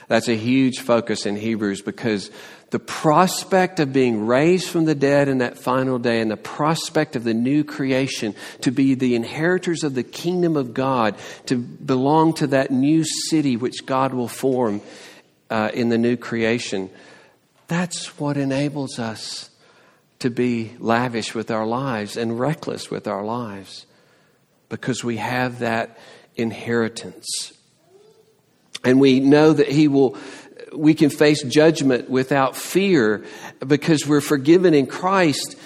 That's 0.08 0.30
a 0.30 0.36
huge 0.36 0.80
focus 0.80 1.26
in 1.26 1.36
Hebrews 1.36 1.82
because 1.82 2.32
the 2.70 2.80
prospect 2.80 3.80
of 3.80 3.94
being 3.94 4.26
raised 4.26 4.70
from 4.70 4.86
the 4.86 4.96
dead 4.96 5.30
in 5.30 5.38
that 5.38 5.58
final 5.58 6.00
day 6.00 6.20
and 6.20 6.30
the 6.30 6.38
prospect 6.38 7.16
of 7.16 7.24
the 7.24 7.34
new 7.34 7.64
creation 7.64 8.36
to 8.62 8.72
be 8.72 8.94
the 8.94 9.16
inheritors 9.16 9.84
of 9.84 9.96
the 9.96 10.04
kingdom 10.04 10.58
of 10.58 10.74
God, 10.74 11.16
to 11.46 11.58
belong 11.58 12.34
to 12.36 12.48
that 12.48 12.70
new 12.70 13.06
city 13.06 13.56
which 13.56 13.86
God 13.86 14.14
will 14.14 14.28
form 14.28 14.82
uh, 15.50 15.72
in 15.74 15.90
the 15.90 15.98
new 15.98 16.18
creation, 16.18 16.90
that's 17.68 18.20
what 18.20 18.36
enables 18.36 19.00
us 19.00 19.50
to 20.20 20.30
be 20.30 20.74
lavish 20.80 21.34
with 21.36 21.52
our 21.52 21.66
lives 21.66 22.18
and 22.18 22.40
reckless 22.40 22.90
with 22.90 23.08
our 23.08 23.24
lives 23.24 23.86
because 24.70 25.04
we 25.04 25.18
have 25.18 25.60
that 25.60 25.98
inheritance. 26.36 27.54
And 28.84 29.00
we 29.00 29.20
know 29.20 29.54
that 29.54 29.70
He 29.70 29.88
will 29.88 30.18
we 30.74 30.94
can 30.94 31.10
face 31.10 31.44
judgment 31.44 32.10
without 32.10 32.56
fear 32.56 33.26
because 33.66 34.06
we're 34.06 34.22
forgiven 34.22 34.74
in 34.74 34.88
Christ. 34.88 35.58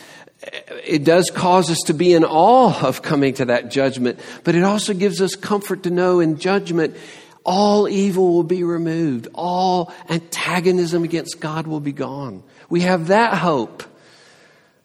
It 0.85 1.03
does 1.03 1.29
cause 1.29 1.69
us 1.69 1.79
to 1.85 1.93
be 1.93 2.13
in 2.13 2.23
awe 2.23 2.85
of 2.85 3.01
coming 3.01 3.33
to 3.35 3.45
that 3.45 3.69
judgment, 3.69 4.19
but 4.43 4.55
it 4.55 4.63
also 4.63 4.93
gives 4.93 5.21
us 5.21 5.35
comfort 5.35 5.83
to 5.83 5.89
know 5.89 6.19
in 6.19 6.37
judgment, 6.37 6.95
all 7.43 7.87
evil 7.87 8.33
will 8.33 8.43
be 8.43 8.63
removed. 8.63 9.27
All 9.33 9.93
antagonism 10.09 11.03
against 11.03 11.39
God 11.39 11.67
will 11.67 11.79
be 11.79 11.91
gone. 11.91 12.43
We 12.69 12.81
have 12.81 13.07
that 13.07 13.35
hope. 13.35 13.83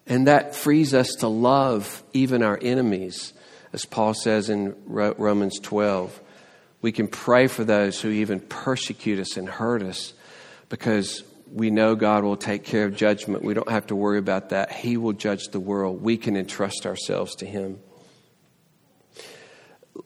And 0.05 0.27
that 0.27 0.55
frees 0.55 0.93
us 0.93 1.15
to 1.19 1.27
love 1.27 2.01
even 2.13 2.41
our 2.41 2.57
enemies, 2.61 3.33
as 3.73 3.83
Paul 3.83 4.13
says 4.13 4.49
in 4.49 4.73
Romans 4.85 5.59
12. 5.59 6.21
We 6.87 6.93
can 6.93 7.09
pray 7.09 7.47
for 7.47 7.65
those 7.65 7.99
who 7.99 8.09
even 8.11 8.39
persecute 8.39 9.19
us 9.19 9.35
and 9.35 9.49
hurt 9.49 9.83
us 9.83 10.13
because 10.69 11.21
we 11.51 11.69
know 11.69 11.95
God 11.95 12.23
will 12.23 12.37
take 12.37 12.63
care 12.63 12.85
of 12.85 12.95
judgment. 12.95 13.43
We 13.43 13.53
don't 13.53 13.69
have 13.69 13.87
to 13.87 13.95
worry 13.97 14.19
about 14.19 14.51
that. 14.51 14.71
He 14.71 14.95
will 14.95 15.11
judge 15.11 15.49
the 15.49 15.59
world. 15.59 16.01
We 16.01 16.15
can 16.15 16.37
entrust 16.37 16.85
ourselves 16.85 17.35
to 17.35 17.45
Him. 17.45 17.81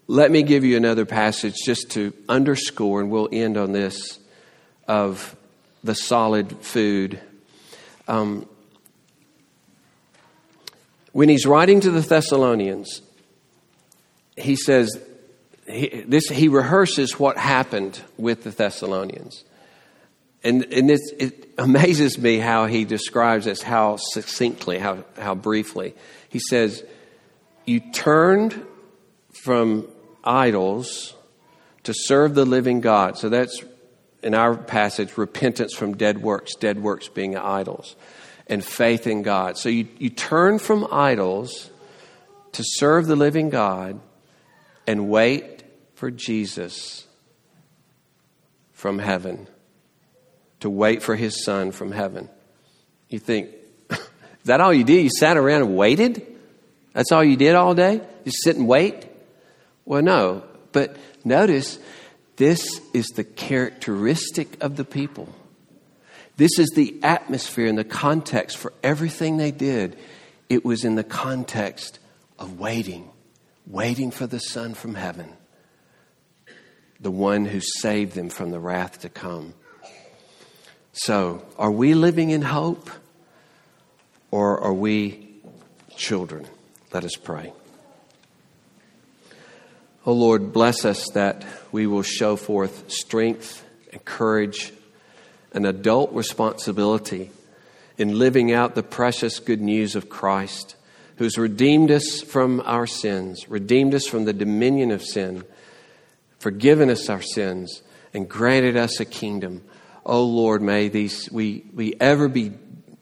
Let 0.08 0.32
me 0.32 0.42
give 0.42 0.64
you 0.64 0.76
another 0.76 1.06
passage 1.06 1.54
just 1.64 1.92
to 1.92 2.14
underscore, 2.28 3.00
and 3.00 3.12
we'll 3.12 3.30
end 3.32 3.58
on 3.58 3.74
this 3.74 4.18
of 4.88 5.36
the 5.84 5.94
solid 5.94 6.66
food. 6.66 7.22
Um, 8.08 8.50
when 11.12 11.30
he's 11.30 11.46
writing 11.46 11.80
to 11.82 11.92
the 11.92 12.02
Thessalonians, 12.02 13.04
he 14.36 14.56
says, 14.56 15.00
he, 15.72 16.04
this, 16.08 16.28
he 16.30 16.48
rehearses 16.48 17.20
what 17.20 17.38
happened 17.38 18.02
with 18.18 18.44
the 18.44 18.52
Thessalonians. 18.52 19.44
And, 20.44 20.66
and 20.74 20.90
it 20.90 21.54
amazes 21.58 22.18
me 22.18 22.38
how 22.38 22.66
he 22.66 22.86
describes 22.86 23.46
this, 23.46 23.62
how 23.62 23.98
succinctly, 23.98 24.80
how, 24.80 25.04
how 25.18 25.36
briefly. 25.36 25.94
He 26.30 26.40
says, 26.40 26.84
You 27.66 27.80
turned 27.80 28.66
from 29.44 29.88
idols 30.24 31.14
to 31.84 31.94
serve 31.96 32.36
the 32.36 32.46
living 32.46 32.82
God. 32.82 33.18
So 33.18 33.30
that's 33.30 33.64
in 34.24 34.34
our 34.34 34.56
passage 34.56 35.18
repentance 35.18 35.74
from 35.76 35.96
dead 35.96 36.22
works, 36.22 36.56
dead 36.56 36.82
works 36.82 37.08
being 37.08 37.38
idols, 37.38 37.96
and 38.48 38.64
faith 38.64 39.08
in 39.08 39.22
God. 39.22 39.58
So 39.58 39.70
you, 39.70 39.88
you 39.98 40.10
turn 40.10 40.60
from 40.60 40.88
idols 40.92 41.70
to 42.54 42.64
serve 42.66 43.08
the 43.08 43.16
living 43.16 43.50
God 43.50 44.00
and 44.86 45.10
wait 45.10 45.61
for 46.02 46.10
Jesus 46.10 47.06
from 48.72 48.98
heaven 48.98 49.46
to 50.60 50.68
wait 50.68 51.04
for 51.04 51.16
his 51.16 51.44
son 51.46 51.72
from 51.72 51.92
heaven. 51.92 52.28
You 53.10 53.20
think, 53.20 53.52
is 53.92 54.00
that 54.46 54.62
all 54.62 54.74
you 54.74 54.84
did? 54.84 55.04
You 55.04 55.12
sat 55.20 55.38
around 55.38 55.62
and 55.62 55.76
waited? 55.76 56.26
That's 56.94 57.12
all 57.12 57.24
you 57.24 57.36
did 57.38 57.54
all 57.54 57.76
day? 57.76 58.02
Just 58.26 58.38
sit 58.44 58.56
and 58.56 58.68
wait? 58.68 59.06
Well, 59.86 60.02
no. 60.02 60.44
But 60.72 60.98
notice, 61.24 61.78
this 62.36 62.82
is 62.96 63.06
the 63.10 63.24
characteristic 63.24 64.64
of 64.64 64.78
the 64.78 64.86
people. 64.86 65.30
This 66.36 66.58
is 66.58 66.72
the 66.74 66.98
atmosphere 67.04 67.68
and 67.68 67.78
the 67.78 67.84
context 67.84 68.58
for 68.58 68.74
everything 68.82 69.38
they 69.38 69.52
did. 69.52 70.00
It 70.50 70.66
was 70.66 70.84
in 70.84 70.96
the 70.96 71.04
context 71.04 72.00
of 72.40 72.60
waiting, 72.60 73.08
waiting 73.68 74.10
for 74.10 74.26
the 74.26 74.40
Son 74.40 74.74
from 74.74 74.96
heaven, 74.96 75.34
the 77.02 77.12
one 77.12 77.46
who 77.46 77.60
saved 77.60 78.14
them 78.14 78.30
from 78.30 78.52
the 78.52 78.60
wrath 78.60 79.02
to 79.02 79.10
come. 79.10 79.54
So, 80.94 81.44
are 81.58 81.72
we 81.72 81.94
living 81.94 82.30
in 82.30 82.42
hope 82.42 82.90
or 84.30 84.60
are 84.62 84.74
we 84.74 85.30
children? 85.96 86.46
Let 86.94 87.04
us 87.04 87.16
pray. 87.16 87.54
Oh 90.06 90.14
Lord, 90.14 90.52
bless 90.52 90.84
us 90.84 91.10
that 91.14 91.46
we 91.72 91.88
will 91.88 92.02
show 92.02 92.36
forth 92.36 92.92
strength 92.92 93.64
and 93.92 94.04
courage, 94.04 94.74
an 95.54 95.66
adult 95.66 96.12
responsibility 96.14 97.32
in 97.98 98.18
living 98.18 98.52
out 98.52 98.74
the 98.74 98.84
precious 98.84 99.40
good 99.40 99.62
news 99.62 99.96
of 99.96 100.10
Christ, 100.10 100.76
who's 101.18 101.38
redeemed 101.38 101.92
us 101.92 102.22
from 102.22 102.62
our 102.62 102.88
sins, 102.88 103.48
redeemed 103.48 103.94
us 103.94 104.08
from 104.08 104.26
the 104.26 104.34
dominion 104.34 104.92
of 104.92 105.04
sin, 105.04 105.44
forgiven 106.42 106.90
us 106.90 107.10
our 107.10 107.22
sins, 107.22 107.82
and 108.14 108.28
granted 108.28 108.76
us 108.76 109.00
a 109.00 109.06
kingdom 109.06 109.64
oh 110.06 110.24
Lord, 110.24 110.62
may 110.62 110.90
these, 110.90 111.32
we, 111.32 111.66
we 111.74 111.94
ever 112.00 112.28
be 112.28 112.52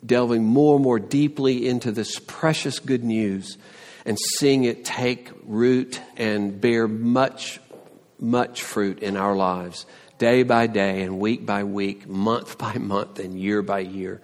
delving 0.06 0.44
more 0.44 0.76
and 0.76 0.84
more 0.84 1.00
deeply 1.00 1.68
into 1.68 1.92
this 1.92 2.20
precious 2.20 2.80
good 2.80 3.04
news 3.04 3.58
and 4.06 4.18
seeing 4.38 4.64
it 4.64 4.86
take 4.86 5.32
root 5.44 6.02
and 6.18 6.60
bear 6.60 6.88
much, 6.88 7.60
much 8.20 8.64
fruit 8.64 9.00
in 9.00 9.18
our 9.18 9.36
lives, 9.36 9.86
day 10.18 10.44
by 10.44 10.68
day 10.68 11.02
and 11.02 11.20
week 11.20 11.46
by 11.46 11.64
week, 11.64 12.08
month 12.08 12.58
by 12.58 12.74
month, 12.76 13.20
and 13.20 13.40
year 13.40 13.62
by 13.62 13.80
year. 13.80 14.22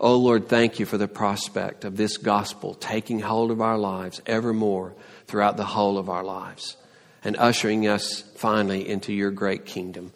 Oh 0.00 0.16
Lord, 0.16 0.48
thank 0.48 0.78
you 0.78 0.86
for 0.86 0.96
the 0.96 1.08
prospect 1.08 1.84
of 1.84 1.96
this 1.96 2.18
gospel 2.18 2.74
taking 2.74 3.18
hold 3.18 3.50
of 3.50 3.60
our 3.60 3.76
lives 3.76 4.22
evermore 4.26 4.94
throughout 5.26 5.56
the 5.56 5.64
whole 5.64 5.98
of 5.98 6.08
our 6.08 6.22
lives 6.22 6.76
and 7.24 7.36
ushering 7.36 7.86
us 7.86 8.22
finally 8.36 8.88
into 8.88 9.12
your 9.12 9.30
great 9.30 9.64
kingdom. 9.64 10.12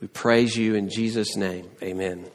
We 0.00 0.08
praise 0.08 0.56
you 0.56 0.74
in 0.74 0.90
Jesus' 0.90 1.36
name. 1.36 1.70
Amen. 1.82 2.26